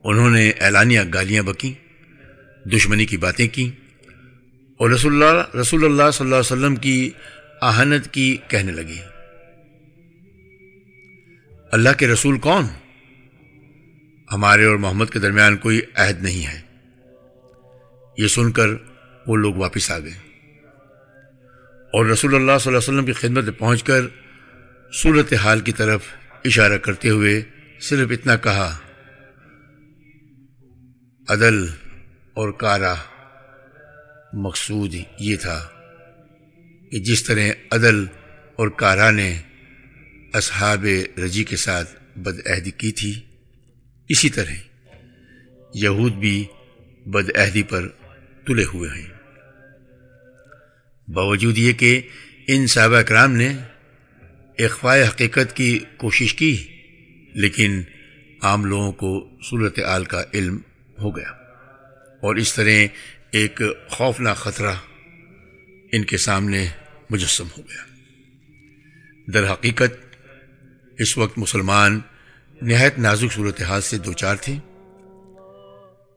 [0.03, 1.73] انہوں نے اعلانیہ گالیاں بکیں،
[2.67, 3.81] دشمنی کی باتیں کیں
[4.77, 7.11] اور رسول اللہ رسول اللہ صلی اللہ علیہ وسلم کی
[7.61, 8.99] آہنت کی کہنے لگی
[11.71, 12.65] اللہ کے رسول کون؟
[14.31, 16.61] ہمارے اور محمد کے درمیان کوئی عہد نہیں ہے۔
[18.17, 18.67] یہ سن کر
[19.27, 20.31] وہ لوگ واپس آ گئے۔
[21.93, 24.01] اور رسول اللہ صلی اللہ علیہ وسلم کی خدمت پہنچ کر
[24.93, 26.01] صورت حال کی طرف
[26.45, 27.41] اشارہ کرتے ہوئے
[27.79, 28.77] صرف اتنا کہا،
[31.29, 31.67] عدل
[32.33, 32.95] اور کارا
[34.33, 35.69] مقصود یہ تھا
[36.91, 38.05] کہ جس طرح عدل
[38.55, 39.41] اور کارا نے
[40.33, 40.85] اصحاب
[41.17, 43.21] رجی کے ساتھ بد عہدی کی تھی،
[44.09, 44.53] اسی طرح
[45.73, 46.45] یہود بھی
[47.05, 47.87] بد عہدی پر
[48.47, 49.07] تلے ہوئے ہیں۔
[51.07, 52.01] باوجود یہ کہ
[52.47, 53.57] ان صحابہ کرام نے
[54.65, 56.67] اخواء حقیقت کی کوشش کی،
[57.33, 57.81] لیکن
[58.41, 60.57] عام لوگوں کو صورت عال کا علم
[61.01, 61.31] ہو گیا۔
[62.21, 62.69] اور اس طرح
[63.31, 64.73] ایک خوفناک خطرہ
[65.91, 66.67] ان کے سامنے
[67.09, 67.83] مجسم ہو گیا۔
[69.33, 70.15] در حقیقت،
[70.97, 71.99] اس وقت مسلمان
[72.61, 74.55] نہایت نازک صورتحال سے دو چار تھے۔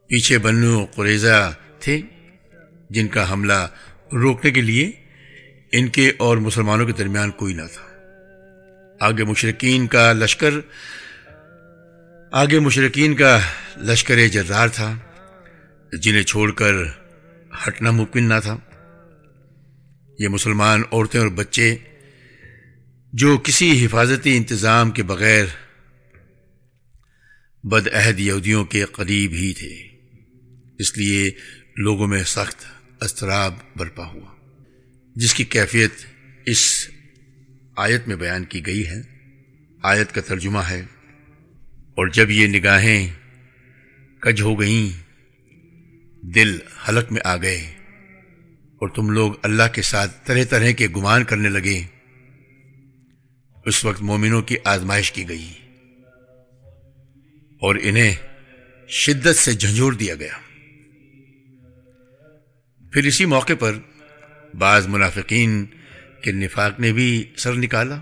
[0.07, 2.01] پیچھے بنو قریضہ تھے،
[2.91, 3.69] جن کا حملہ
[4.13, 4.93] روکنے کے لیے
[5.73, 7.94] ان کے اور مسلمانوں کے درمیان کوئی نہ تھا۔
[9.05, 10.55] آگے مشرقین کا لشکر،
[12.33, 13.39] آگے مشرقین کا
[13.83, 14.95] لشکر جرار تھا،
[15.93, 16.75] جنہیں چھوڑ کر
[17.65, 18.57] ہٹنا ممکن نہ تھا۔
[20.19, 21.77] یہ مسلمان عورتیں اور بچے
[23.13, 25.45] جو کسی حفاظتی انتظام کے بغیر
[27.65, 29.75] بد عہد یہودیوں کے قریب ہی تھے،
[30.79, 31.31] اس لیے
[31.77, 32.65] لوگوں میں سخت
[33.01, 34.31] اضطراب برپا ہوا،
[35.17, 36.05] جس کی کیفیت
[36.47, 36.65] اس
[37.77, 39.03] آیت میں بیان کی گئی ہے۔
[39.83, 40.83] آیت کا ترجمہ ہے۔
[41.79, 43.09] اور جب یہ نگاہیں
[44.19, 45.03] کج ہو گئیں،
[46.23, 46.59] دل
[46.89, 47.75] حلق میں آ گئے۔
[48.61, 51.83] اور تم لوگ اللہ کے ساتھ طرح طرح کے گمان کرنے لگے۔
[53.67, 55.53] اس وقت مومنوں کی آزمائش کی گئی۔
[57.61, 58.15] اور انہیں
[58.89, 60.39] شدت سے جھنجھوڑ دیا گیا۔
[62.93, 63.79] پھر اسی موقع پر
[64.59, 65.65] بعض منافقین
[66.25, 67.97] کے نفاق نے بھی سر نکالا،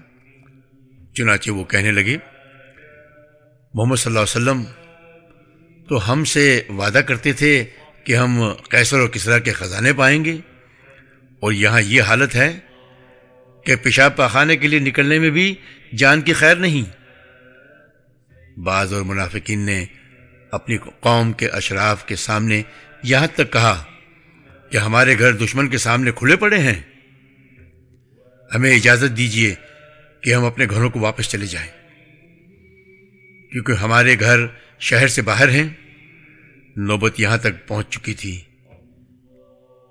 [1.14, 2.16] چنانچہ وہ کہنے لگے،
[3.74, 4.62] محمد صلی اللہ علیہ وسلم
[5.88, 7.52] تو ہم سے وعدہ کرتے تھے
[8.04, 10.36] کہ ہم قیصر اور کسرا کے خزانے پائیں گے،
[11.42, 12.50] اور یہاں یہ حالت ہے
[13.66, 15.54] کہ پیشاب پاخانے کے لیے نکلنے میں بھی
[15.96, 16.84] جان کی خیر نہیں۔
[18.60, 19.84] بعض اور منافقین نے
[20.52, 22.62] اپنی قوم کے اشراف کے سامنے
[23.02, 23.82] یہاں تک کہا
[24.70, 26.80] کہ ہمارے گھر دشمن کے سامنے کھلے پڑے ہیں۔
[28.54, 29.54] ہمیں اجازت دیجیے
[30.20, 31.70] کہ ہم اپنے گھروں کو واپس چلے جائیں۔
[33.52, 34.38] کیونکہ ہمارے گھر
[34.80, 35.68] شہر سے باہر ہیں۔
[36.76, 38.40] نوبت یہاں تک پہنچ چکی تھی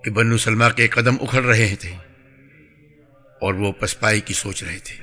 [0.04, 1.92] کہ بنو سلمہ کے قدم اکھڑ رہے تھے
[3.42, 4.96] اور وہ پسپائی کی سوچ رہے تھے۔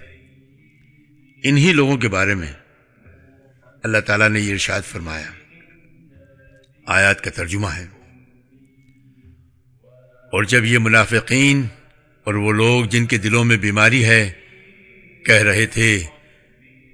[1.44, 2.52] انہی لوگوں کے بارے میں
[3.82, 5.30] اللہ تعالیٰ نے یہ ارشاد فرمایا۔
[6.86, 7.86] آیات کا ترجمہ ہے۔
[10.32, 11.62] اور جب یہ منافقین
[12.28, 14.32] اور وہ لوگ جن کے دلوں میں بیماری ہے،
[15.26, 16.04] کہہ رہے تھے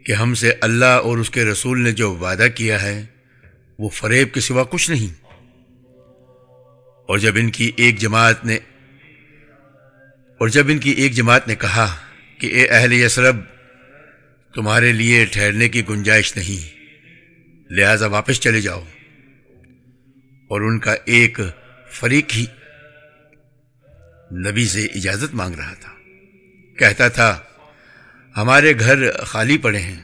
[0.07, 3.07] کہ ہم سے اللہ اور اس کے رسول نے جو وعدہ کیا ہے،
[3.79, 5.15] وہ فریب کے سوا کچھ نہیں۔
[7.09, 8.55] اور جب ان کی ایک جماعت نے،
[10.41, 11.97] اور جب ان کی ایک جماعت نے کہا
[12.39, 13.37] کہ اے اہل یسرب،
[14.55, 16.79] تمہارے لیے ٹھہرنے کی گنجائش نہیں،
[17.73, 18.85] لہذا واپس چلے جاؤ۔
[20.49, 21.41] اور ان کا ایک
[21.91, 22.47] فریق ہی
[24.33, 25.93] نبی سے اجازت مانگ رہا تھا۔
[26.79, 27.39] کہتا تھا،
[28.37, 30.03] ہمارے گھر خالی پڑے ہیں۔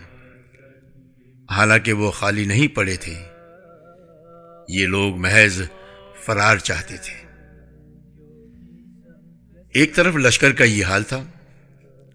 [1.50, 3.14] حالانکہ وہ خالی نہیں پڑے تھے۔
[4.68, 5.62] یہ لوگ محض
[6.24, 7.20] فرار چاہتے تھے۔
[9.74, 11.16] ایک طرف لشکر کا یہ حال تھا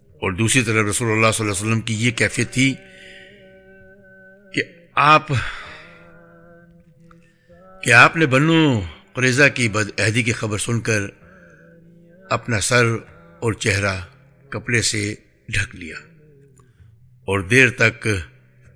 [0.06, 2.76] اور دوسری طرف رسول اللہ صلی اللہ علیہ وسلم کی یہ کیفیت تھی
[4.54, 4.62] کہ
[4.96, 5.28] آپ
[7.84, 8.82] کہ آپ نے بنو
[9.14, 11.02] قریضہ کی بد عہدی کی خبر سن کر
[12.30, 12.86] اپنا سر
[13.40, 14.02] اور چہرہ
[14.50, 15.16] کپڑے سے
[15.50, 15.96] ڈھک لیا
[17.04, 18.08] اور دیر تک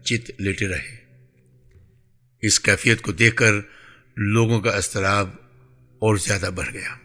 [0.04, 0.98] چت لیٹے رہے۔
[2.42, 3.52] اس کیفیت کو دیکھ کر
[4.16, 5.30] لوگوں کا استراب
[6.00, 6.96] اور زیادہ بڑھ گیا۔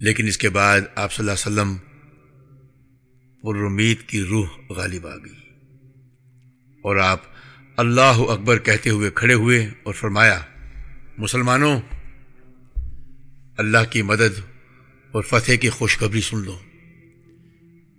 [0.00, 1.76] لیکن اس کے بعد آپ صلی اللہ علیہ وسلم
[3.42, 5.52] پر امید کی روح غالب آ گئی۔
[6.82, 7.20] اور آپ
[7.76, 10.40] اللہ اکبر کہتے ہوئے کھڑے ہوئے اور فرمایا،
[11.18, 11.80] مسلمانوں،
[13.56, 14.51] اللہ کی مدد
[15.12, 16.58] اور فتح کی خوشخبری سن لو۔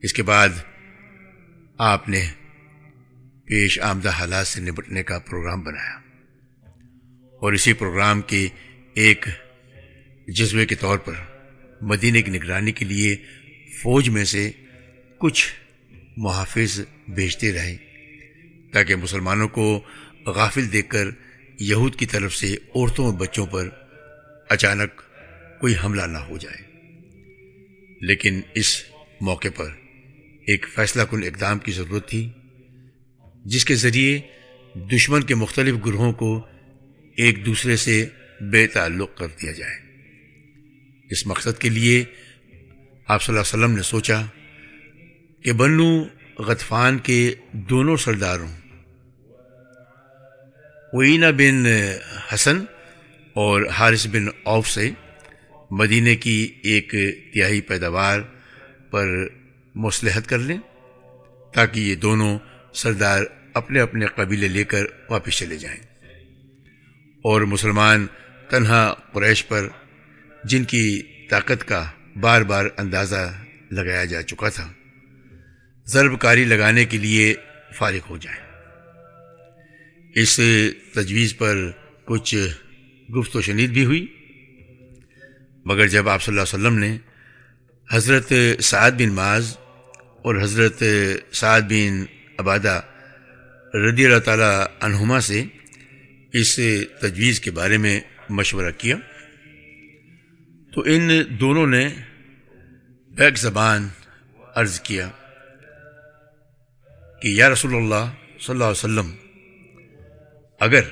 [0.01, 0.49] اس کے بعد
[1.77, 2.29] آپ نے
[3.45, 5.99] پیش آمدہ حالات سے نپٹنے کا پروگرام بنایا۔
[7.41, 8.47] اور اسی پروگرام کے
[8.93, 9.25] ایک
[10.27, 11.13] جذبے کے طور پر
[11.81, 13.15] مدینہ کی نگرانی کے لیے
[13.81, 14.51] فوج میں سے
[15.17, 15.53] کچھ
[16.17, 17.77] محافظ بھیجتے رہے
[18.73, 19.83] تاکہ مسلمانوں کو
[20.25, 21.07] غافل دیکھ کر
[21.59, 23.69] یہود کی طرف سے عورتوں اور بچوں پر
[24.49, 25.01] اچانک
[25.59, 26.72] کوئی حملہ نہ ہو جائے۔
[28.07, 28.83] لیکن اس
[29.21, 29.69] موقع پر
[30.47, 32.29] ایک فیصلہ کن اقدام کی ضرورت تھی،
[33.45, 34.19] جس کے ذریعے
[34.95, 36.47] دشمن کے مختلف گروہوں کو
[37.17, 38.05] ایک دوسرے سے
[38.41, 39.75] بے تعلق کر دیا جائے۔
[41.09, 42.03] اس مقصد کے لیے
[43.07, 44.21] آپ صلی اللہ علیہ وسلم نے سوچا
[45.43, 46.03] کہ بنو
[46.37, 48.51] غطفان کے دونوں سرداروں
[50.93, 51.65] وینا بن
[52.33, 52.57] حسن
[53.33, 54.89] اور حارث بن اوف سے
[55.77, 56.95] مدینے کی ایک
[57.33, 58.19] تہائی پیداوار
[58.91, 59.27] پر
[59.75, 60.57] مصلحت کر لیں
[61.53, 62.39] تاکہ یہ دونوں
[62.73, 65.79] سردار اپنے اپنے قبیلے لے کر واپس چلے جائیں۔
[67.21, 68.07] اور مسلمان
[68.49, 69.67] تنہا قریش پر
[70.43, 73.33] جن کی طاقت کا بار بار اندازہ
[73.71, 74.73] لگایا جا چکا تھا،
[75.85, 77.35] ضرب کاری لگانے کے لیے
[77.75, 78.39] فارغ ہو جائیں۔
[80.15, 80.39] اس
[80.93, 81.71] تجویز پر
[82.05, 82.35] کچھ
[83.19, 84.07] گفت و شنید بھی ہوئی۔
[85.65, 86.97] مگر جب آپ صلی اللہ علیہ وسلم نے
[87.87, 88.33] حضرت
[88.63, 89.55] سعد بن معاذ
[90.21, 90.83] اور حضرت
[91.31, 92.03] سعد بن
[92.39, 92.79] عبادہ
[93.73, 95.43] رضی اللہ تعالیٰ عنہما سے
[96.33, 96.59] اس
[97.01, 97.99] تجویز کے بارے میں
[98.29, 98.97] مشورہ کیا،
[100.73, 101.09] تو ان
[101.39, 101.87] دونوں نے
[103.11, 103.87] بیک زبان
[104.55, 105.09] عرض کیا
[107.21, 108.05] کہ یا رسول اللہ
[108.39, 109.11] صلی اللہ علیہ وسلم،
[110.61, 110.89] اگر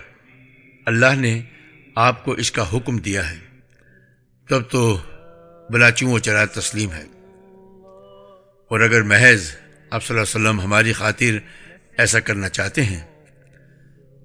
[0.87, 1.39] اللہ نے
[1.95, 3.39] آپ کو اس کا حکم دیا ہے
[4.51, 4.97] تب تو
[5.69, 7.03] بلاچوں و چرا تسلیم ہے۔
[8.67, 9.51] اور اگر محض
[9.89, 11.37] آپ صلی اللہ علیہ وسلم ہماری خاطر
[11.97, 13.23] ایسا کرنا چاہتے ہیں،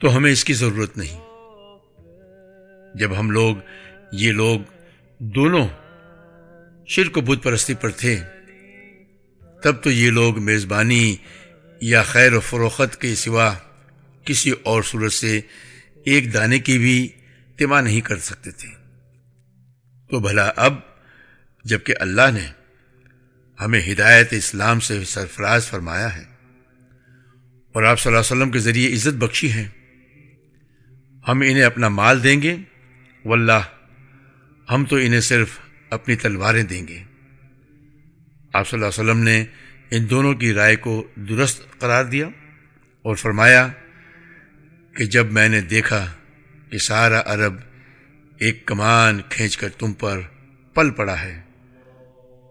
[0.01, 1.21] تو ہمیں اس کی ضرورت نہیں۔
[2.95, 3.57] جب ہم لوگ،
[4.13, 4.61] یہ لوگ
[5.19, 5.69] دونوں
[6.87, 8.21] شرک و بت پرستی پر تھے،
[9.63, 11.17] تب تو یہ لوگ میزبانی
[11.81, 13.55] یا خیر و فروخت کے سوا
[14.25, 15.41] کسی اور صورت سے
[16.05, 17.09] ایک دانے کی بھی
[17.57, 18.76] تما نہیں کر سکتے تھے۔
[20.11, 20.75] تو بھلا اب
[21.65, 22.47] جبکہ اللہ نے
[23.61, 26.25] ہمیں ہدایت اسلام سے سرفراز فرمایا ہے
[27.73, 29.69] اور آپ صلی اللہ علیہ وسلم کے ذریعے عزت بخشی ہے
[31.29, 32.57] ہم انہیں اپنا مال دیں گے،
[33.25, 33.63] واللہ
[34.71, 35.59] ہم تو انہیں صرف
[35.91, 37.03] اپنی تلواریں دیں گے۔
[38.53, 39.45] آپ صلی اللہ علیہ وسلم نے
[39.91, 42.27] ان دونوں کی رائے کو درست قرار دیا
[43.03, 43.69] اور فرمایا
[44.97, 46.13] کہ جب میں نے دیکھا
[46.71, 47.55] کہ سارا عرب
[48.41, 50.21] ایک کمان کھینچ کر تم پر
[50.75, 51.41] پل پڑا ہے۔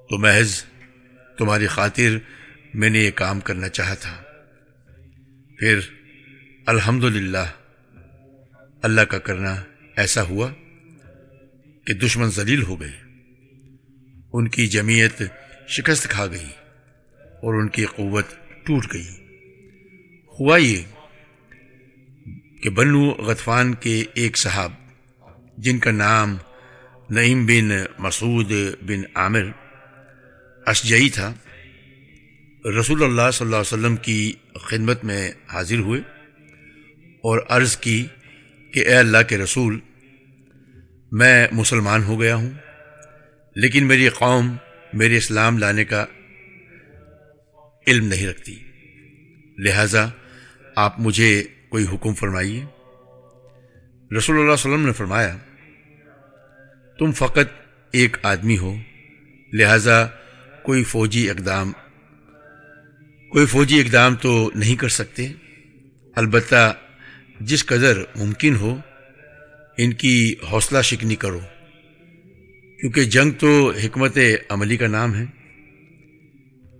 [0.09, 0.63] تو محض
[1.37, 2.17] تمہاری خاطر
[2.73, 4.23] میں نے یہ کام کرنا چاہا تھا۔
[5.59, 5.79] پھر
[6.65, 7.03] الحمد
[8.81, 9.63] اللہ کا کرنا
[9.95, 10.53] ایسا ہوا
[11.85, 12.93] کہ دشمن ذلیل ہو گئے۔
[14.33, 15.21] ان کی جمعیت
[15.67, 16.49] شکست کھا گئی
[17.17, 18.25] اور ان کی قوت
[18.63, 19.09] ٹوٹ گئی۔
[20.39, 20.81] ہوا یہ
[22.63, 24.71] کہ بنو غطفان کے ایک صاحب
[25.57, 26.35] جن کا نام
[27.09, 28.51] نعیم بن مسعود
[28.81, 29.49] بن عامر
[30.67, 31.33] اشجعی تھا،
[32.65, 36.01] رسول اللہ صلی اللہ علیہ وسلم کی خدمت میں حاضر ہوئے
[37.23, 38.05] اور عرض کی
[38.73, 39.79] کہ اے اللہ کے رسول،
[41.11, 42.51] میں مسلمان ہو گیا ہوں،
[43.55, 44.55] لیکن میری قوم
[44.93, 46.05] میرے اسلام لانے کا
[47.87, 48.55] علم نہیں رکھتی،
[49.57, 50.05] لہذا
[50.75, 52.65] آپ مجھے کوئی حکم فرمائیے۔
[54.17, 55.37] رسول اللہ علیہ وسلم نے فرمایا،
[56.99, 57.47] تم فقط
[57.91, 58.75] ایک آدمی ہو،
[59.53, 60.07] لہذا
[60.63, 61.71] کوئی فوجی اقدام،
[63.29, 65.27] کوئی فوجی اقدام تو نہیں کر سکتے۔
[66.15, 66.75] البتہ
[67.39, 68.77] جس قدر ممکن ہو،
[69.77, 71.39] ان کی حوصلہ شکنی کرو،
[72.79, 74.17] کیونکہ جنگ تو حکمت
[74.49, 75.25] عملی کا نام ہے۔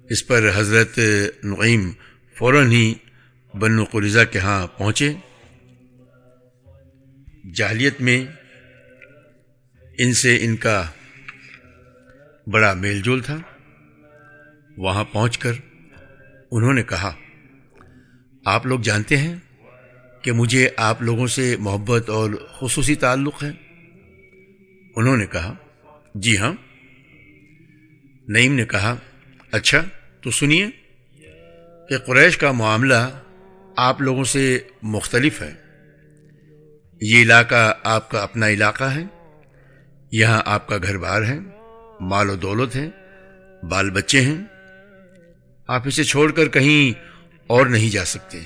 [0.10, 1.00] اس پر حضرت
[1.44, 1.92] نعیم
[2.38, 2.94] فوراً ہی
[3.60, 5.14] بنو قریضہ کے ہاں پہنچے۔
[7.54, 8.26] جاہلیت میں
[9.98, 10.86] ان سے ان کا
[12.48, 13.38] بڑا میل جول تھا۔
[14.78, 15.54] وہاں پہنچ کر
[16.52, 17.14] انہوں نے کہا،
[18.46, 19.36] آپ لوگ جانتے ہیں
[20.22, 23.52] کہ مجھے آپ لوگوں سے محبت اور خصوصی تعلق ہے؟
[24.96, 25.56] انہوں نے کہا
[26.16, 26.54] جی ہاں۔
[28.28, 28.96] نعیم نے کہا
[29.52, 29.82] اچھا
[30.22, 30.68] تو سنیے
[31.90, 33.22] کہ قریش کا معاملہ
[33.78, 35.65] آپ لوگوں سے مختلف ہے۔
[37.02, 39.04] یہ علاقہ آپ کا اپنا علاقہ ہے؟
[40.12, 41.40] یہاں آپ کا گھر بار ہے،
[42.00, 42.90] مال و دولت ہے،
[43.64, 44.46] بال بچے ہیں۔
[45.68, 47.00] آپ اسے چھوڑ کر کہیں
[47.48, 48.40] اور نہیں جا سکتے۔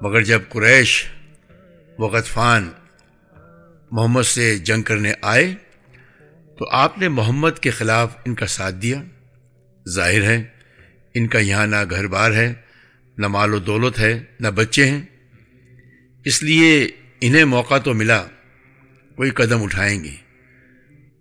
[0.00, 1.06] مگر جب قریش
[1.98, 2.70] و غطفان
[3.90, 5.54] محمد سے جنگ کرنے آئے،
[6.58, 9.02] تو آپ نے محمد کے خلاف ان کا ساتھ دیا۔
[9.88, 10.44] ظاہر ہے،
[11.14, 12.54] ان کا یہاں نہ گھر بار ہے،
[13.18, 15.15] نہ مال و دولت ہے، نہ بچے ہیں۔
[16.26, 16.88] اس لیے
[17.20, 18.26] انہیں موقع تو ملا،
[19.16, 20.14] کوئی قدم اٹھائیں گے،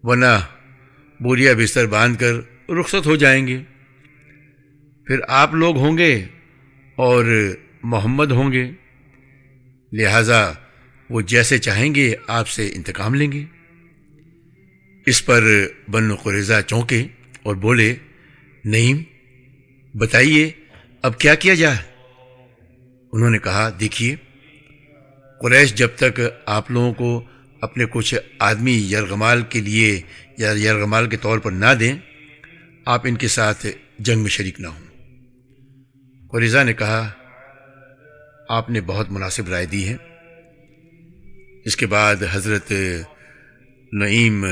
[0.03, 0.34] ورنہ
[1.20, 2.34] بوریا بستر باندھ کر
[2.70, 3.62] رخصت ہو جائیں گے۔
[5.08, 6.26] پھر آپ لوگ ہوں گے
[6.97, 7.26] اور
[7.84, 8.72] محمد ہوں گے،
[9.91, 10.53] لہذا
[11.10, 13.45] وہ جیسے چاہیں گے آپ سے انتقام لیں گے۔
[15.06, 15.43] اس پر
[15.88, 17.08] بن قریضہ چونکے
[17.43, 17.95] اور بولے
[18.66, 19.03] نہیں
[19.97, 20.51] بتائیے
[21.01, 21.78] اب کیا کیا جائے
[23.14, 24.16] انہوں نے کہا، دیکھیے
[25.41, 27.23] قریش جب تک آپ لوگوں کو
[27.61, 30.01] اپنے کچھ آدمی یرغمال کے لیے
[30.38, 31.93] یا یرغمال کے طور پر نہ دیں،
[32.86, 33.65] آپ ان کے ساتھ
[33.99, 34.86] جنگ میں شریک نہ ہوں۔
[36.31, 37.11] قریضہ نے کہا،
[38.49, 39.95] آپ نے بہت مناسب رائے دی ہے۔
[41.65, 42.71] اس کے بعد حضرت
[43.93, 44.45] نعیم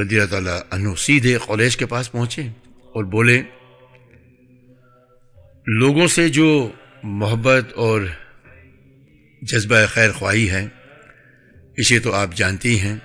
[0.00, 2.42] رضی اللہ تعالیٰ عنہ سیدھے قریش کے پاس پہنچے
[2.94, 3.42] اور بولے،
[5.66, 6.70] لوگوں سے جو
[7.02, 8.00] محبت اور
[9.46, 10.68] جذبہ خیر خواہی ہے،
[11.76, 12.96] اسے تو آپ جانتے ہی ہیں۔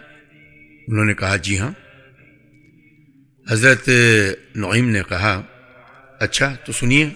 [0.87, 1.71] انہوں نے کہا جی ہاں۔
[3.49, 3.89] حضرت
[4.55, 5.41] نعیم نے کہا
[6.19, 7.09] اچھا تو سنیے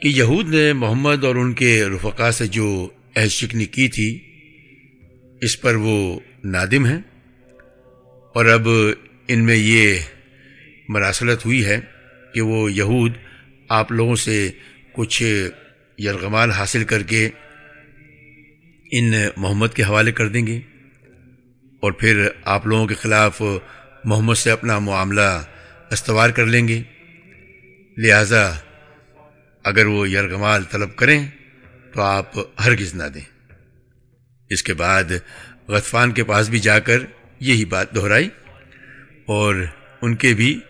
[0.00, 4.18] کہ یہود نے محمد اور ان کے رفقا سے جو عہد شکنی کی تھی،
[5.40, 7.00] اس پر وہ نادم ہیں۔
[8.34, 8.68] اور اب
[9.28, 9.98] ان میں یہ
[10.88, 11.80] مراسلت ہوئی ہے
[12.34, 13.12] کہ وہ یہود
[13.68, 14.50] آپ لوگوں سے
[14.92, 15.48] کچھ
[15.98, 17.30] یرغمال حاصل کر کے
[18.92, 20.60] ان محمد کے حوالے کر دیں گے
[21.80, 23.42] اور پھر آپ لوگوں کے خلاف
[24.04, 25.42] محمد سے اپنا معاملہ
[25.90, 26.82] استوار کر لیں گے۔
[27.96, 28.54] لہذا
[29.64, 31.26] اگر وہ یرغمال طلب کریں
[31.92, 32.32] تو آپ
[32.64, 33.56] ہرگز نہ دیں۔
[34.50, 35.04] اس کے بعد
[35.68, 36.98] غطفان کے پاس بھی جا کر
[37.40, 38.28] یہی بات دہرائی
[39.26, 39.54] اور
[40.02, 40.60] ان کے بھی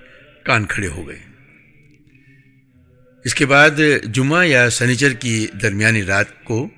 [0.44, 1.23] کان کھڑے ہو گئے۔
[3.24, 3.70] اس کے بعد
[4.12, 6.68] جمعہ یا سنیچر کی درمیانی رات کو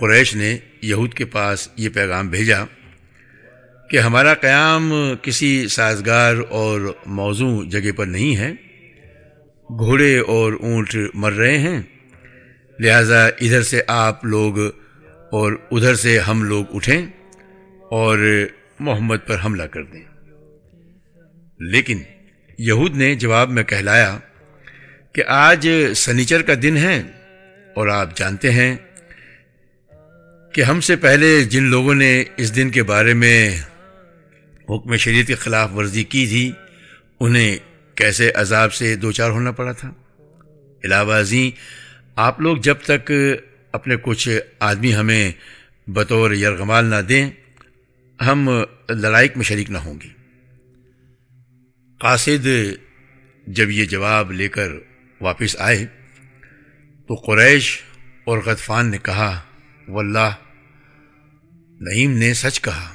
[0.00, 2.64] قریش نے یہود کے پاس یہ پیغام بھیجا
[3.90, 8.52] کہ ہمارا قیام کسی سازگار اور موزوں جگہ پر نہیں ہے۔
[9.68, 11.82] گھوڑے اور اونٹ مر رہے ہیں۔
[12.80, 14.58] لہذا ادھر سے آپ لوگ
[15.32, 17.06] اور ادھر سے ہم لوگ اٹھیں
[17.90, 18.46] اور
[18.80, 20.04] محمد پر حملہ کر دیں۔
[21.58, 21.98] لیکن
[22.58, 24.18] یہود نے جواب میں کہلایا
[25.12, 27.02] کہ آج سنیچر کا دن ہے
[27.74, 28.76] اور آپ جانتے ہیں
[30.52, 33.58] کہ ہم سے پہلے جن لوگوں نے اس دن کے بارے میں
[34.70, 36.52] حکم شریعت کے خلاف ورزی کی تھی،
[37.20, 37.56] انہیں
[37.94, 39.92] کیسے عذاب سے دو چار ہونا پڑا تھا؟
[40.84, 41.50] علاوہ ازیں،
[42.16, 43.12] آپ لوگ جب تک
[43.72, 45.32] اپنے کچھ آدمی ہمیں
[45.86, 47.30] بطور یرغمال نہ دیں،
[48.26, 48.48] ہم
[48.88, 50.08] لڑائک میں شریک نہ ہوں گے۔
[51.98, 52.48] قاصد
[53.46, 54.68] جب یہ جواب لے کر
[55.22, 55.86] واپس آئے
[57.08, 57.82] تو قریش
[58.24, 59.40] اور غطفان نے کہا،
[59.88, 60.34] واللہ،
[61.80, 62.94] نعیم نے سچ کہا۔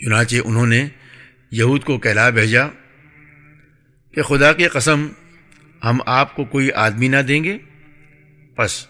[0.00, 0.88] چنانچہ انہوں نے
[1.50, 2.66] یہود کو کہلا بھیجا
[4.14, 5.08] کہ خدا کی قسم،
[5.84, 7.58] ہم آپ کو کوئی آدمی نہ دیں گے۔
[8.58, 8.86] بس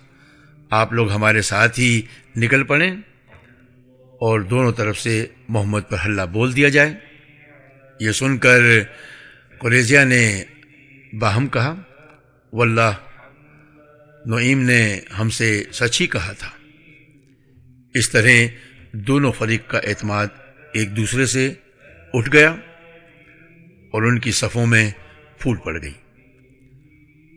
[0.70, 2.02] آپ لوگ ہمارے ساتھ ہی
[2.36, 2.90] نکل پڑیں
[4.00, 6.94] اور دونوں طرف سے محمد پر حلہ بول دیا جائے۔
[8.00, 8.60] یہ سن کر
[9.58, 10.44] قریضیہ نے
[11.18, 11.74] باہم کہا
[12.52, 12.94] واللہ،
[14.26, 16.50] نعیم نے ہم سے سچ ہی کہا تھا۔
[17.94, 18.28] اس طرح
[18.92, 20.26] دونوں فریق کا اعتماد
[20.72, 21.52] ایک دوسرے سے
[22.12, 22.50] اٹھ گیا
[23.92, 24.90] اور ان کی صفوں میں
[25.38, 25.94] پھول پڑ گئی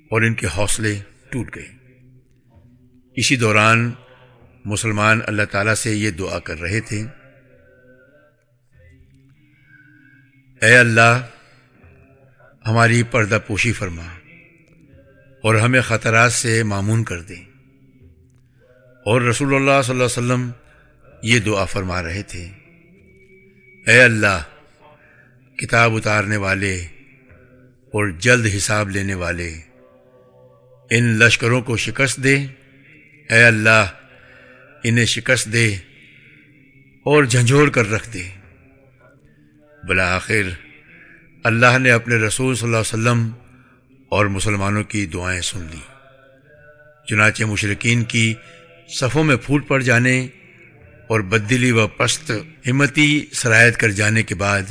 [0.10, 1.00] اور ان کے حوصلے
[1.30, 1.68] ٹوٹ گئے۔
[3.16, 3.92] اسی دوران
[4.66, 7.06] مسلمان اللہ تعالیٰ سے یہ دعا کر رہے تھے،
[10.62, 11.28] اے اللہ،
[12.68, 14.04] ہماری پردہ پوشی فرما۔
[15.44, 17.44] اور ہمیں خطرات سے معمون کر دیں۔
[19.06, 20.52] اور رسول اللہ صلی اللہ علیہ وسلم
[21.24, 22.50] یہ دعا فرما رہے تھے۔
[23.88, 24.44] اے اللہ،
[25.58, 26.82] کتاب اتارنے والے
[27.86, 29.54] اور جلد حساب لینے والے،
[30.90, 32.38] ان لشکروں کو شکست دے۔
[33.30, 33.88] اے اللہ،
[34.84, 35.76] انہیں شکست دے
[37.04, 38.24] اور جھنجھوڑ کر رکھ دے۔
[39.88, 40.50] بلاخر،
[41.44, 43.32] اللہ نے اپنے رسول صلی اللہ علیہ وسلم
[44.12, 45.80] اور مسلمانوں کی دعائیں سن لی
[47.08, 48.34] چنانچہ مشرقین کی
[48.90, 50.28] صفوں میں پھوٹ پڑ جانے
[51.08, 52.32] اور بدلی و پست
[52.68, 54.62] ہمتی سرایت کر جانے کے بعد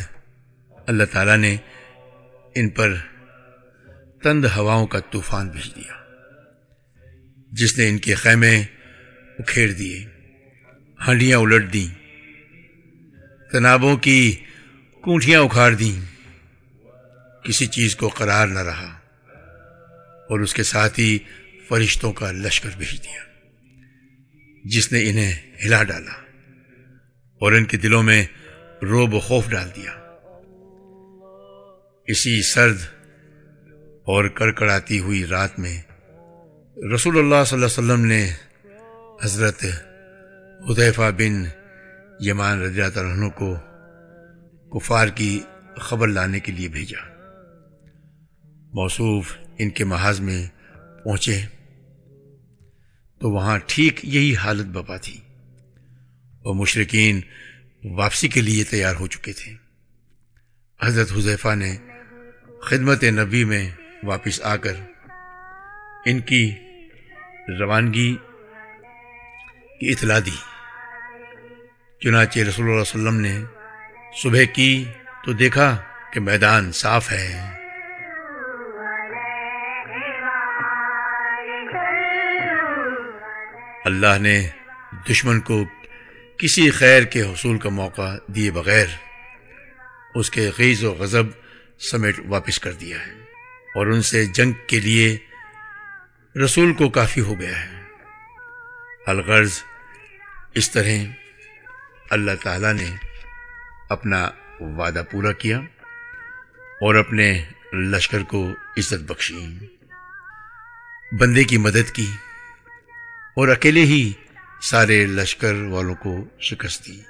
[0.87, 1.57] اللہ تعالیٰ نے
[2.55, 2.95] ان پر
[4.23, 5.95] تند ہواؤں کا طوفان بھیج دیا،
[7.53, 8.63] جس نے ان کے خیمے
[9.39, 10.05] اکھیڑ دیے
[11.07, 11.89] ہانڈیاں الٹ دیں،
[13.53, 14.37] تنابوں کی
[15.05, 16.01] کونٹیاں اکھاڑ دیں،
[17.45, 19.00] کسی چیز کو قرار نہ رہا۔
[20.31, 21.19] اور اس کے ساتھ ہی
[21.69, 23.23] فرشتوں کا لشکر بھیج دیا۔
[24.65, 26.13] جس نے انہیں ہلا ڈالا
[27.41, 28.27] اور ان کے دلوں میں
[28.83, 29.93] روب و خوف ڈال دیا۔
[32.07, 32.79] اسی سرد
[34.05, 35.83] اور کڑکڑاتی ہوئی رات میں
[36.95, 38.31] رسول اللہ صلی اللہ علیہ وسلم نے
[39.25, 39.65] حضرت
[40.71, 41.45] حذیفہ بن
[42.21, 43.57] یمان رضی اللہ عنہ کو
[44.79, 45.41] کفار کی
[45.77, 47.01] خبر لانے کے لیے بھیجا۔
[48.73, 50.47] موصوف ان کے محاذ میں
[51.05, 51.41] پہنچے۔
[53.19, 55.21] تو وہاں ٹھیک یہی حالت بپا تھی۔
[56.43, 57.21] اور مشرقین
[57.85, 59.55] واپسی کے لیے تیار ہو چکے تھے۔
[60.83, 61.77] حضرت حذیفہ نے
[62.63, 63.71] خدمت نبی میں
[64.03, 64.75] واپس آ کر
[66.07, 66.55] ان کی
[67.61, 68.17] روانگی
[69.81, 70.37] کی اطلاع دی۔
[72.01, 73.41] چنانچہ رسول اللہ علیہ وسلم نے
[74.23, 74.85] صبح کی
[75.25, 75.77] تو دیکھا
[76.13, 77.60] کہ میدان صاف ہے۔
[83.85, 84.49] اللہ نے
[85.11, 85.65] دشمن کو
[86.39, 88.87] کسی خیر کے حصول کا موقع دیے بغیر
[90.15, 91.23] اس کے خیز و غضب
[91.79, 93.13] سمیٹ واپس کر دیا ہے
[93.75, 95.19] اور ان سے جنگ کے لیے
[96.45, 97.83] رسول کو کافی ہو گیا ہے۔
[99.07, 99.63] الغرض
[100.55, 101.05] اس طرح
[102.11, 102.97] اللہ تعالیٰ نے
[103.89, 105.59] اپنا وعدہ پورا کیا
[106.81, 109.59] اور اپنے لشکر کو عزت بخشی۔
[111.13, 112.11] بندے کی مدد کی۔
[113.37, 114.13] اور اکیلے ہی
[114.63, 117.01] سارے لشکر والوں کو شکست دی۔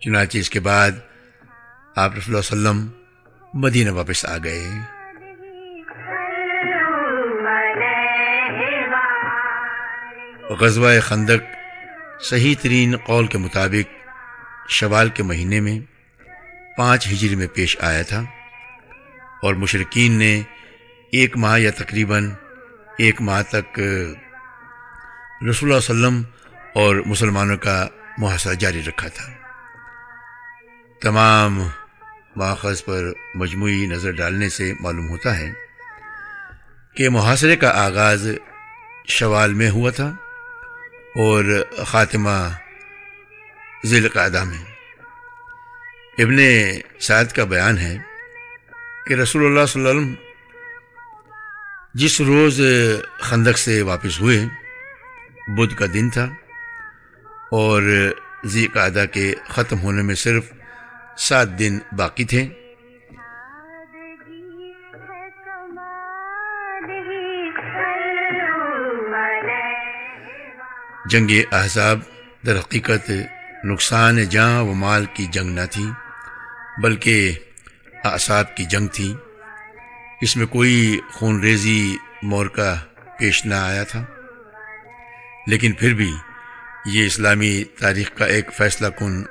[0.00, 0.90] چنانچہ اس کے بعد
[1.96, 2.88] آپ رسول اللہ وسلم
[3.54, 4.66] مدینہ واپس آ گئے۔
[10.50, 11.42] غزوہ خندق
[12.22, 14.08] صحیح ترین قول کے مطابق
[14.70, 15.80] شوال کے مہینے میں
[16.76, 18.24] پانچ ہجری میں پیش آیا تھا
[19.42, 20.42] اور مشرقین نے
[21.12, 22.30] ایک ماہ یا تقریباً
[22.98, 23.80] ایک ماہ تک
[25.50, 26.22] رسول اللہ علیہ وسلم
[26.74, 27.86] اور مسلمانوں کا
[28.18, 29.32] محاصرہ جاری رکھا تھا۔
[31.00, 31.62] تمام
[32.36, 35.52] ماخذ پر مجموعی نظر ڈالنے سے معلوم ہوتا ہے
[36.96, 38.28] کہ محاصرے کا آغاز
[39.08, 40.06] شوال میں ہوا تھا
[41.16, 42.48] اور خاتمہ
[43.86, 44.64] ذیل قاعدہ میں۔
[46.18, 46.36] ابن
[47.00, 47.98] سعد کا بیان ہے
[49.06, 50.14] کہ رسول اللہ صلی اللہ علیہ وسلم
[51.94, 52.60] جس روز
[53.20, 54.40] خندق سے واپس ہوئے
[55.48, 56.28] بدھ کا دن تھا
[57.50, 57.82] اور
[58.46, 60.52] ذی قاعدہ کے ختم ہونے میں صرف
[61.18, 62.48] سات دن باقی تھے۔
[71.06, 71.98] جنگ احزاب
[72.46, 73.10] در حقیقت
[73.64, 75.86] نقصان جاں و مال کی جنگ نہ تھی،
[76.82, 77.32] بلکہ
[78.04, 79.14] اعصاب کی جنگ تھی۔
[80.20, 82.74] اس میں کوئی خون ریزی مورکا
[83.18, 84.04] پیش نہ آیا تھا۔
[85.46, 86.12] لیکن پھر بھی
[86.86, 89.22] یہ اسلامی تاریخ کا ایک فیصلہ کن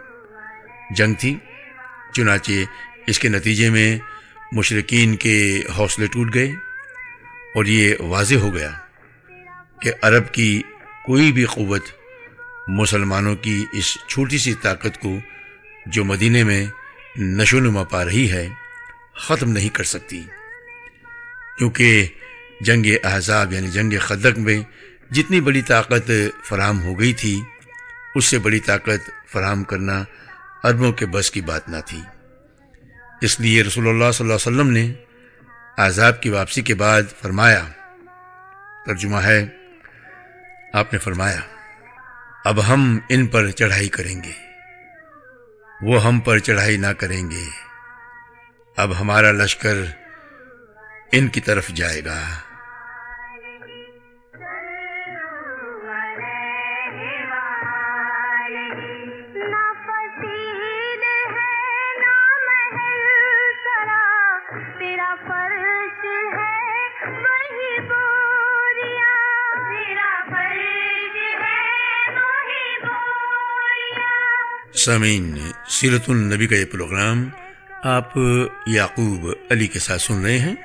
[0.95, 1.37] جنگ تھی۔
[2.13, 2.51] چنانچہ
[3.07, 3.99] اس کے نتیجے میں
[4.51, 6.51] مشرقین کے حوصلے ٹوٹ گئے
[7.55, 8.71] اور یہ واضح ہو گیا
[9.81, 10.61] کہ عرب کی
[11.05, 11.83] کوئی بھی قوت
[12.67, 15.19] مسلمانوں کی اس چھوٹی سی طاقت کو
[15.85, 16.65] جو مدینے میں
[17.17, 18.49] نشو نما پا رہی ہے،
[19.15, 20.23] ختم نہیں کر سکتی۔
[21.57, 22.07] کیونکہ
[22.61, 24.63] جنگ احزاب یعنی جنگ خدق میں
[25.11, 26.11] جتنی بڑی طاقت
[26.43, 27.41] فراہم ہو گئی تھی،
[28.15, 30.03] اس سے بڑی طاقت فراہم کرنا
[30.63, 32.01] عربوں کے بس کی بات نہ تھی۔
[33.21, 34.93] اس لیے رسول اللہ صلی اللہ علیہ وسلم نے
[35.77, 37.67] عذاب کی واپسی کے بعد فرمایا،
[38.85, 39.47] ترجمہ ہے،
[40.73, 41.39] آپ نے فرمایا،
[42.45, 44.31] اب ہم ان پر چڑھائی کریں گے۔
[45.81, 47.45] وہ ہم پر چڑھائی نہ کریں گے۔
[48.77, 49.75] اب ہمارا لشکر
[51.11, 52.21] ان کی طرف جائے گا۔
[74.85, 75.37] سامعین
[75.69, 77.29] سیرت النبی کا یہ پروگرام
[77.83, 78.17] آپ
[78.67, 80.55] یعقوب علی کے ساتھ سن رہے ہیں۔